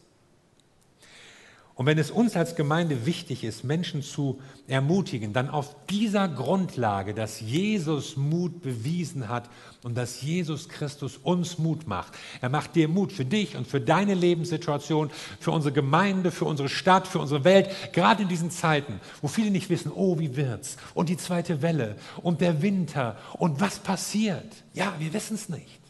Und 1.76 1.84
wenn 1.84 1.98
es 1.98 2.10
uns 2.10 2.36
als 2.36 2.56
Gemeinde 2.56 3.04
wichtig 3.04 3.44
ist, 3.44 3.62
Menschen 3.62 4.00
zu 4.00 4.40
ermutigen, 4.66 5.34
dann 5.34 5.50
auf 5.50 5.76
dieser 5.90 6.26
Grundlage, 6.26 7.12
dass 7.12 7.40
Jesus 7.40 8.16
Mut 8.16 8.62
bewiesen 8.62 9.28
hat 9.28 9.50
und 9.82 9.94
dass 9.94 10.22
Jesus 10.22 10.70
Christus 10.70 11.18
uns 11.18 11.58
Mut 11.58 11.86
macht. 11.86 12.14
Er 12.40 12.48
macht 12.48 12.76
dir 12.76 12.88
Mut 12.88 13.12
für 13.12 13.26
dich 13.26 13.56
und 13.56 13.66
für 13.66 13.78
deine 13.78 14.14
Lebenssituation, 14.14 15.10
für 15.38 15.50
unsere 15.50 15.74
Gemeinde, 15.74 16.30
für 16.30 16.46
unsere 16.46 16.70
Stadt, 16.70 17.06
für 17.06 17.18
unsere 17.18 17.44
Welt, 17.44 17.68
gerade 17.92 18.22
in 18.22 18.28
diesen 18.30 18.50
Zeiten, 18.50 18.98
wo 19.20 19.28
viele 19.28 19.50
nicht 19.50 19.68
wissen, 19.68 19.92
oh, 19.94 20.18
wie 20.18 20.34
wird's? 20.34 20.78
Und 20.94 21.10
die 21.10 21.18
zweite 21.18 21.60
Welle 21.60 21.96
und 22.22 22.40
der 22.40 22.62
Winter 22.62 23.18
und 23.34 23.60
was 23.60 23.80
passiert? 23.80 24.50
Ja, 24.72 24.94
wir 24.98 25.12
wissen 25.12 25.34
es 25.34 25.50
nicht. 25.50 25.80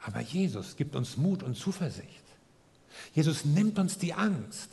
Aber 0.00 0.20
Jesus 0.20 0.74
gibt 0.74 0.96
uns 0.96 1.16
Mut 1.16 1.44
und 1.44 1.56
Zuversicht. 1.56 2.27
Jesus 3.14 3.44
nimmt 3.44 3.78
uns 3.78 3.98
die 3.98 4.14
Angst 4.14 4.70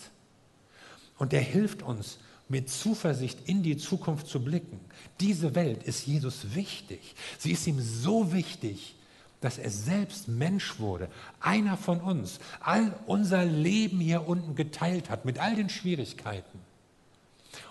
und 1.18 1.34
er 1.34 1.42
hilft 1.42 1.82
uns, 1.82 2.18
mit 2.48 2.70
Zuversicht 2.70 3.40
in 3.46 3.64
die 3.64 3.78
Zukunft 3.78 4.28
zu 4.28 4.44
blicken. 4.44 4.80
Diese 5.20 5.56
Welt 5.56 5.84
ist 5.84 6.06
Jesus 6.06 6.54
wichtig. 6.54 7.16
Sie 7.38 7.52
ist 7.52 7.66
ihm 7.66 7.82
so 7.82 8.32
wichtig, 8.34 8.96
dass 9.42 9.58
er 9.58 9.70
selbst 9.70 10.28
Mensch 10.28 10.80
wurde, 10.80 11.10
einer 11.40 11.78
von 11.78 12.02
uns, 12.02 12.40
all 12.60 12.98
unser 13.06 13.46
Leben 13.46 14.00
hier 14.00 14.28
unten 14.28 14.56
geteilt 14.56 15.10
hat, 15.10 15.26
mit 15.26 15.40
all 15.40 15.56
den 15.56 15.70
Schwierigkeiten. 15.70 16.60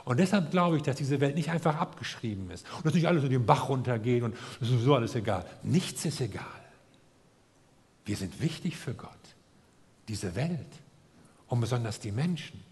Und 0.04 0.18
deshalb 0.18 0.50
glaube 0.50 0.76
ich, 0.76 0.82
dass 0.82 0.96
diese 0.96 1.20
Welt 1.20 1.34
nicht 1.34 1.50
einfach 1.50 1.76
abgeschrieben 1.76 2.50
ist 2.50 2.66
und 2.76 2.86
dass 2.86 2.94
nicht 2.94 3.06
alles 3.06 3.24
in 3.24 3.30
den 3.30 3.46
Bach 3.46 3.68
runtergeht 3.68 4.22
und 4.22 4.34
es 4.56 4.62
ist 4.62 4.74
sowieso 4.74 4.94
alles 4.94 5.14
egal. 5.14 5.44
Nichts 5.62 6.04
ist 6.04 6.20
egal. 6.20 6.44
Wir 8.04 8.16
sind 8.16 8.40
wichtig 8.40 8.76
für 8.76 8.94
Gott 8.94 9.10
diese 10.08 10.34
Welt 10.34 10.66
und 11.48 11.60
besonders 11.60 12.00
die 12.00 12.12
Menschen. 12.12 12.62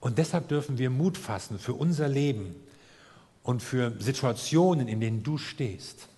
Und 0.00 0.18
deshalb 0.18 0.48
dürfen 0.48 0.78
wir 0.78 0.90
Mut 0.90 1.16
fassen 1.16 1.58
für 1.58 1.74
unser 1.74 2.08
Leben 2.08 2.54
und 3.42 3.62
für 3.62 3.92
Situationen, 3.98 4.86
in 4.88 5.00
denen 5.00 5.22
du 5.22 5.38
stehst. 5.38 6.08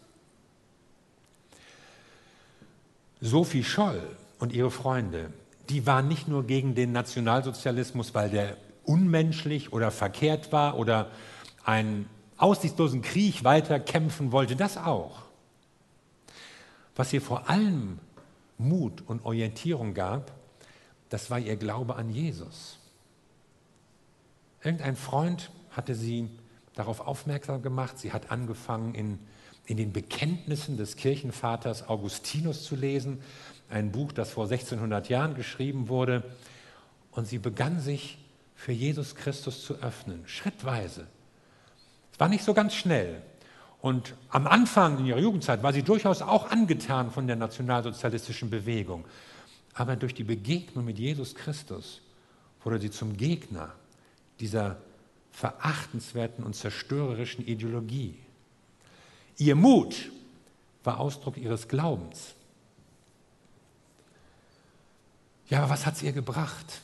Sophie 3.21 3.65
Scholl 3.65 4.03
und 4.39 4.53
ihre 4.53 4.71
Freunde, 4.71 5.33
die 5.69 5.87
waren 5.87 6.09
nicht 6.09 6.29
nur 6.29 6.47
gegen 6.47 6.75
den 6.75 6.93
Nationalsozialismus, 6.93 8.15
weil 8.15 8.31
der 8.31 8.57
unmenschlich 8.85 9.73
oder 9.73 9.91
verkehrt 9.91 10.53
war 10.53 10.77
oder 10.77 11.11
einen 11.65 12.09
aussichtslosen 12.37 13.03
Krieg 13.03 13.45
weiter 13.45 13.81
kämpfen 13.81 14.33
wollte, 14.33 14.57
das 14.57 14.77
auch. 14.77 15.23
Was 16.95 17.11
sie 17.11 17.21
vor 17.21 17.49
allem 17.49 17.99
Mut 18.59 19.03
und 19.07 19.25
Orientierung 19.25 19.95
gab, 19.95 20.33
das 21.09 21.31
war 21.31 21.39
ihr 21.39 21.57
Glaube 21.57 21.97
an 21.97 22.11
Jesus. 22.11 22.79
Irgendein 24.63 24.97
Freund 24.97 25.51
hatte 25.71 25.95
sie 25.95 26.29
darauf 26.75 27.01
aufmerksam 27.01 27.63
gemacht. 27.63 27.99
Sie 27.99 28.13
hat 28.13 28.31
angefangen, 28.31 28.95
in, 28.95 29.19
in 29.67 29.77
den 29.77 29.93
Bekenntnissen 29.93 30.77
des 30.77 30.97
Kirchenvaters 30.97 31.89
Augustinus 31.89 32.65
zu 32.65 32.77
lesen, 32.77 33.21
ein 33.69 33.93
Buch, 33.93 34.13
das 34.13 34.31
vor 34.31 34.45
1600 34.45 35.09
Jahren 35.09 35.35
geschrieben 35.35 35.89
wurde. 35.89 36.23
Und 37.11 37.27
sie 37.27 37.39
begann 37.39 37.81
sich 37.81 38.19
für 38.55 38.73
Jesus 38.73 39.15
Christus 39.15 39.65
zu 39.65 39.75
öffnen, 39.77 40.23
schrittweise. 40.27 41.07
Es 42.13 42.21
war 42.21 42.29
nicht 42.29 42.45
so 42.45 42.55
ganz 42.55 42.75
schnell. 42.75 43.23
Und 43.87 44.15
am 44.31 44.49
Anfang 44.49 44.99
in 44.99 45.07
ihrer 45.07 45.21
Jugendzeit 45.21 45.63
war 45.63 45.73
sie 45.73 45.85
durchaus 45.85 46.21
auch 46.21 46.51
angetan 46.51 47.13
von 47.13 47.29
der 47.29 47.37
nationalsozialistischen 47.37 48.51
Bewegung. 48.51 49.05
Aber 49.75 49.95
durch 49.95 50.13
die 50.13 50.25
Begegnung 50.25 50.87
mit 50.87 50.99
Jesus 50.99 51.37
Christus 51.37 52.01
wurde 52.65 52.81
sie 52.81 52.91
zum 52.91 53.17
Gegner 53.17 53.73
dieser 54.41 54.79
verachtenswerten 55.31 56.43
und 56.45 56.57
zerstörerischen 56.57 57.47
Ideologie. 57.47 58.19
Ihr 59.37 59.55
Mut 59.55 60.11
war 60.83 60.99
Ausdruck 60.99 61.37
ihres 61.37 61.69
Glaubens. 61.69 62.35
Ja, 65.49 65.59
aber 65.59 65.71
was 65.71 65.87
hat 65.87 65.95
es 65.95 66.03
ihr 66.03 66.13
gebracht? 66.13 66.81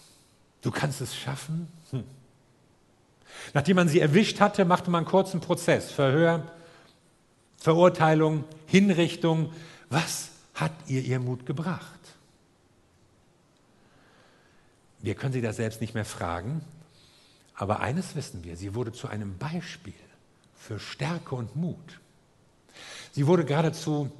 Du 0.60 0.70
kannst 0.70 1.00
es 1.00 1.16
schaffen? 1.16 1.66
Hm. 1.90 2.04
Nachdem 3.54 3.74
man 3.74 3.88
sie 3.88 3.98
erwischt 3.98 4.38
hatte, 4.38 4.64
machte 4.64 4.88
man 4.88 5.00
einen 5.00 5.10
kurzen 5.10 5.40
Prozess, 5.40 5.90
Verhör, 5.90 6.48
Verurteilung, 7.62 8.42
Hinrichtung. 8.66 9.53
Was 9.88 10.31
hat 10.55 10.72
ihr 10.88 11.01
ihr 11.01 11.20
Mut 11.20 11.46
gebracht? 11.46 12.01
Wir 14.98 15.14
können 15.14 15.33
sie 15.33 15.40
da 15.40 15.53
selbst 15.53 15.81
nicht 15.81 15.94
mehr 15.94 16.05
fragen, 16.05 16.64
aber 17.55 17.79
eines 17.79 18.16
wissen 18.16 18.42
wir, 18.42 18.57
sie 18.57 18.75
wurde 18.75 18.92
zu 18.92 19.07
einem 19.07 19.38
Beispiel 19.38 19.94
für 20.57 20.81
Stärke 20.81 21.37
und 21.37 21.55
Mut. 21.55 22.01
Sie 23.12 23.29
wurde 23.29 23.44
geradezu 23.44 24.11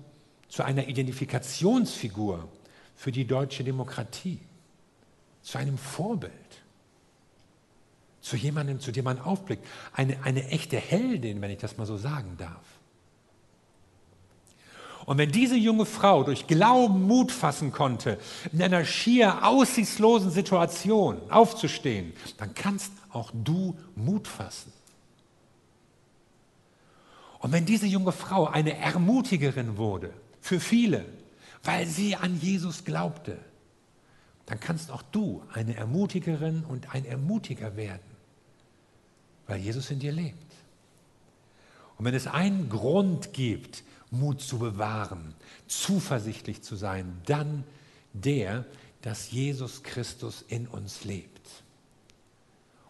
zu 0.48 0.62
einer 0.62 0.87
Identifikationsfigur 0.87 2.48
für 2.94 3.11
die 3.11 3.24
deutsche 3.24 3.64
Demokratie, 3.64 4.38
zu 5.42 5.59
einem 5.59 5.78
Vorbild, 5.78 6.33
zu 8.20 8.37
jemandem, 8.37 8.78
zu 8.78 8.92
dem 8.92 9.05
man 9.05 9.18
aufblickt, 9.18 9.66
eine, 9.94 10.22
eine 10.22 10.46
echte 10.46 10.76
Heldin, 10.76 11.40
wenn 11.40 11.50
ich 11.50 11.59
das 11.59 11.76
mal 11.76 11.87
so 11.87 11.96
sagen 11.96 12.37
darf. 12.38 12.71
Und 15.04 15.18
wenn 15.18 15.32
diese 15.32 15.56
junge 15.56 15.86
Frau 15.86 16.22
durch 16.22 16.46
Glauben 16.46 17.02
Mut 17.02 17.32
fassen 17.32 17.72
konnte, 17.72 18.18
in 18.52 18.62
einer 18.62 18.84
schier 18.84 19.46
aussichtslosen 19.46 20.30
Situation 20.30 21.18
aufzustehen, 21.30 22.12
dann 22.38 22.54
kannst 22.54 22.92
auch 23.10 23.30
du 23.32 23.76
Mut 23.96 24.28
fassen. 24.28 24.72
Und 27.40 27.50
wenn 27.50 27.66
diese 27.66 27.86
junge 27.86 28.12
Frau 28.12 28.46
eine 28.46 28.78
Ermutigerin 28.78 29.76
wurde 29.76 30.12
für 30.40 30.60
viele, 30.60 31.04
weil 31.64 31.86
sie 31.86 32.14
an 32.14 32.38
Jesus 32.40 32.84
glaubte, 32.84 33.38
dann 34.46 34.60
kannst 34.60 34.90
auch 34.90 35.02
du 35.02 35.42
eine 35.52 35.76
Ermutigerin 35.76 36.64
und 36.64 36.94
ein 36.94 37.04
Ermutiger 37.04 37.76
werden, 37.76 38.00
weil 39.46 39.58
Jesus 39.58 39.90
in 39.90 39.98
dir 39.98 40.12
lebt. 40.12 40.52
Und 41.98 42.04
wenn 42.04 42.14
es 42.14 42.26
einen 42.26 42.68
Grund 42.68 43.32
gibt, 43.32 43.82
Mut 44.12 44.40
zu 44.40 44.59
bewahren, 44.59 45.35
zuversichtlich 45.66 46.62
zu 46.62 46.77
sein, 46.77 47.20
dann 47.27 47.64
der, 48.12 48.64
dass 49.01 49.33
Jesus 49.33 49.83
Christus 49.83 50.44
in 50.46 50.68
uns 50.68 51.05
lebt. 51.05 51.51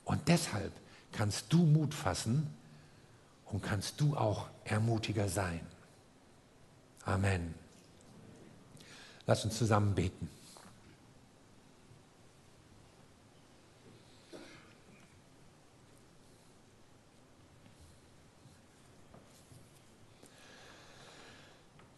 Und 0.04 0.28
deshalb 0.28 0.72
kannst 1.12 1.50
du 1.52 1.64
Mut 1.64 1.94
fassen, 1.94 2.52
und 3.52 3.62
kannst 3.62 4.00
du 4.00 4.16
auch 4.16 4.48
Ermutiger 4.64 5.28
sein. 5.28 5.60
Amen. 7.04 7.54
Lass 9.26 9.44
uns 9.44 9.58
zusammen 9.58 9.94
beten. 9.94 10.28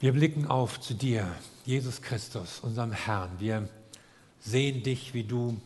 Wir 0.05 0.13
blicken 0.13 0.47
auf 0.47 0.83
zu 0.83 0.93
dir, 0.93 1.35
Jesus 1.65 2.03
Christus, 2.03 2.61
unserem 2.61 2.93
Herrn. 2.93 3.31
Wir 3.39 3.71
sehen 4.39 4.83
dich, 4.83 5.15
wie 5.15 5.25
du 5.25 5.59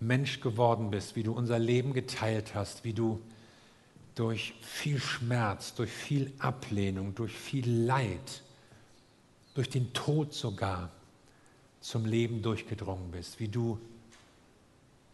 Mensch 0.00 0.40
geworden 0.40 0.90
bist, 0.90 1.14
wie 1.14 1.22
du 1.22 1.34
unser 1.34 1.58
Leben 1.58 1.92
geteilt 1.92 2.54
hast, 2.54 2.84
wie 2.84 2.94
du 2.94 3.20
durch 4.14 4.54
viel 4.62 4.98
Schmerz, 4.98 5.74
durch 5.74 5.90
viel 5.90 6.32
Ablehnung, 6.38 7.14
durch 7.14 7.34
viel 7.34 7.70
Leid, 7.70 8.40
durch 9.52 9.68
den 9.68 9.92
Tod 9.92 10.32
sogar 10.32 10.88
zum 11.82 12.06
Leben 12.06 12.40
durchgedrungen 12.40 13.10
bist, 13.10 13.40
wie 13.40 13.48
du 13.48 13.78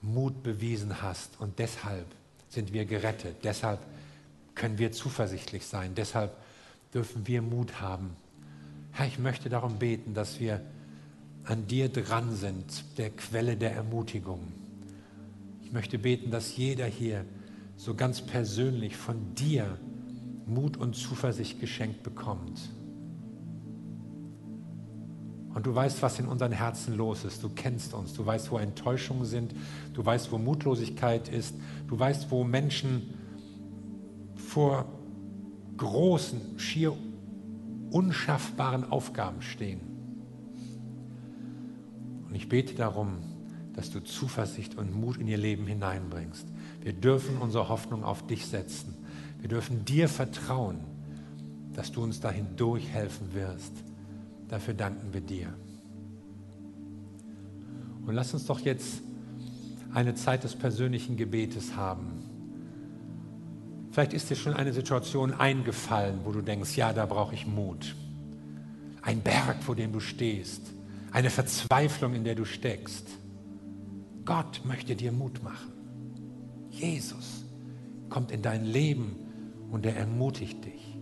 Mut 0.03 0.45
bewiesen 0.45 1.03
hast 1.03 1.41
und 1.41 1.59
deshalb 1.59 2.07
sind 2.49 2.73
wir 2.73 2.85
gerettet, 2.85 3.38
deshalb 3.43 3.81
können 4.55 4.79
wir 4.79 4.93
zuversichtlich 4.93 5.67
sein, 5.67 5.97
deshalb 5.97 6.37
dürfen 6.95 7.27
wir 7.27 7.43
Mut 7.43 7.81
haben. 7.81 8.14
Herr, 8.92 9.07
ich 9.07 9.18
möchte 9.18 9.48
darum 9.48 9.79
beten, 9.79 10.14
dass 10.14 10.40
wir 10.40 10.61
an 11.44 11.66
dir 11.66 11.88
dran 11.88 12.35
sind, 12.35 12.98
der 12.98 13.11
Quelle 13.11 13.57
der 13.57 13.72
Ermutigung. 13.72 14.40
Ich 15.62 15.72
möchte 15.72 15.98
beten, 15.98 16.31
dass 16.31 16.57
jeder 16.57 16.87
hier 16.87 17.24
so 17.77 17.94
ganz 17.94 18.20
persönlich 18.20 18.96
von 18.96 19.35
dir 19.35 19.79
Mut 20.46 20.77
und 20.77 20.94
Zuversicht 20.94 21.61
geschenkt 21.61 22.03
bekommt. 22.03 22.70
Und 25.55 25.66
du 25.66 25.74
weißt, 25.74 26.03
was 26.03 26.18
in 26.18 26.27
unseren 26.27 26.53
Herzen 26.53 26.96
los 26.96 27.24
ist. 27.24 27.42
Du 27.42 27.48
kennst 27.48 27.94
uns. 27.94 28.12
Du 28.12 28.24
weißt, 28.24 28.51
wo 28.51 28.59
Enttäuschungen 28.59 29.24
sind. 29.24 29.55
Du 29.92 30.05
weißt, 30.05 30.31
wo 30.31 30.38
Mutlosigkeit 30.38 31.29
ist. 31.29 31.55
Du 31.88 31.98
weißt, 31.98 32.31
wo 32.31 32.44
Menschen 32.44 33.14
vor 34.37 34.87
großen, 35.77 36.59
schier 36.59 36.92
unschaffbaren 37.90 38.90
Aufgaben 38.90 39.42
stehen. 39.42 39.81
Und 42.29 42.35
ich 42.35 42.48
bete 42.48 42.74
darum, 42.74 43.18
dass 43.74 43.90
du 43.90 44.01
Zuversicht 44.01 44.77
und 44.77 44.92
Mut 44.92 45.18
in 45.18 45.29
ihr 45.29 45.38
Leben 45.38 45.66
hineinbringst. 45.66 46.46
Wir 46.83 46.92
dürfen 46.92 47.38
unsere 47.38 47.68
Hoffnung 47.68 48.05
auf 48.05 48.27
dich 48.27 48.46
setzen. 48.46 48.94
Wir 49.40 49.48
dürfen 49.48 49.85
dir 49.85 50.09
vertrauen, 50.09 50.81
dass 51.74 51.92
du 51.92 52.03
uns 52.03 52.20
dahin 52.20 52.57
durchhelfen 52.57 53.35
wirst. 53.35 53.72
Dafür 54.48 54.74
danken 54.74 55.12
wir 55.12 55.20
dir. 55.20 55.55
Und 58.05 58.14
lass 58.14 58.35
uns 58.35 58.46
doch 58.46 58.61
jetzt 58.61 59.03
eine 59.94 60.14
Zeit 60.14 60.44
des 60.44 60.57
persönlichen 60.57 61.16
Gebetes 61.16 61.77
haben. 61.77 62.17
Vielleicht 63.90 64.12
ist 64.12 64.31
dir 64.31 64.37
schon 64.37 64.55
eine 64.55 64.72
Situation 64.72 65.33
eingefallen, 65.33 66.20
wo 66.24 66.33
du 66.33 66.42
denkst, 66.42 66.77
ja, 66.77 66.92
da 66.92 67.07
brauche 67.07 67.35
ich 67.35 67.46
Mut. 67.46 67.94
Ein 69.03 69.20
Berg, 69.20 69.62
vor 69.62 69.74
dem 69.74 69.92
du 69.92 70.01
stehst. 70.01 70.62
Eine 71.11 71.31
Verzweiflung, 71.31 72.14
in 72.14 72.24
der 72.24 72.35
du 72.35 72.44
steckst. 72.44 73.09
Gott 74.24 74.61
möchte 74.64 74.94
dir 74.94 75.11
Mut 75.11 75.42
machen. 75.42 75.72
Jesus 76.70 77.44
kommt 78.11 78.31
in 78.31 78.42
dein 78.42 78.64
Leben 78.64 79.16
und 79.70 79.87
er 79.87 79.96
ermutigt 79.96 80.64
dich. 80.64 80.98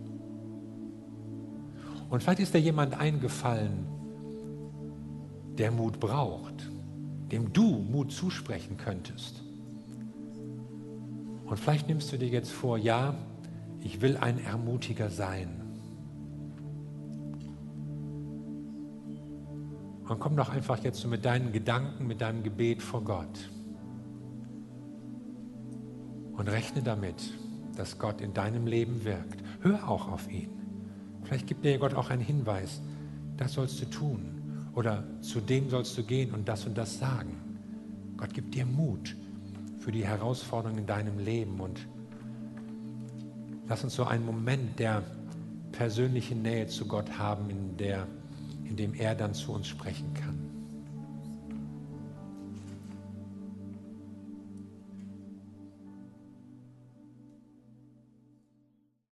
Und 2.09 2.23
vielleicht 2.23 2.39
ist 2.39 2.53
dir 2.53 2.61
jemand 2.61 2.97
eingefallen, 2.97 3.85
der 5.57 5.71
Mut 5.71 5.99
braucht, 5.99 6.69
dem 7.31 7.51
du 7.51 7.79
Mut 7.79 8.11
zusprechen 8.11 8.77
könntest. 8.77 9.43
Und 11.47 11.57
vielleicht 11.57 11.87
nimmst 11.87 12.11
du 12.11 12.17
dir 12.17 12.27
jetzt 12.27 12.51
vor, 12.51 12.77
ja, 12.77 13.15
ich 13.81 14.01
will 14.01 14.17
ein 14.17 14.37
Ermutiger 14.43 15.09
sein. 15.09 15.61
Und 20.07 20.19
komm 20.19 20.35
doch 20.35 20.49
einfach 20.49 20.83
jetzt 20.83 20.99
so 20.99 21.07
mit 21.07 21.23
deinen 21.25 21.53
Gedanken, 21.53 22.05
mit 22.05 22.21
deinem 22.21 22.43
Gebet 22.43 22.81
vor 22.81 23.03
Gott. 23.03 23.49
Und 26.33 26.49
rechne 26.49 26.83
damit, 26.83 27.33
dass 27.77 27.97
Gott 27.97 28.21
in 28.21 28.33
deinem 28.33 28.67
Leben 28.67 29.05
wirkt. 29.05 29.41
Hör 29.61 29.89
auch 29.89 30.09
auf 30.09 30.29
ihn. 30.29 30.49
Vielleicht 31.23 31.47
gibt 31.47 31.63
dir 31.63 31.77
Gott 31.77 31.93
auch 31.93 32.09
einen 32.09 32.21
Hinweis. 32.21 32.81
Das 33.37 33.53
sollst 33.53 33.81
du 33.81 33.85
tun. 33.85 34.69
Oder 34.75 35.03
zu 35.21 35.39
dem 35.39 35.69
sollst 35.69 35.97
du 35.97 36.03
gehen 36.03 36.33
und 36.33 36.47
das 36.47 36.65
und 36.65 36.77
das 36.77 36.99
sagen. 36.99 37.37
Gott 38.17 38.33
gibt 38.33 38.53
dir 38.53 38.65
Mut 38.65 39.15
für 39.87 39.93
die 39.93 40.05
Herausforderungen 40.05 40.79
in 40.79 40.85
deinem 40.85 41.17
Leben. 41.17 41.61
Und 41.61 41.87
lass 43.69 43.85
uns 43.85 43.95
so 43.95 44.03
einen 44.03 44.25
Moment 44.25 44.77
der 44.79 45.01
persönlichen 45.71 46.41
Nähe 46.41 46.67
zu 46.67 46.89
Gott 46.89 47.17
haben, 47.17 47.49
in, 47.49 47.77
der, 47.77 48.05
in 48.65 48.75
dem 48.75 48.93
er 48.93 49.15
dann 49.15 49.33
zu 49.33 49.53
uns 49.53 49.65
sprechen 49.65 50.13
kann. 50.13 50.36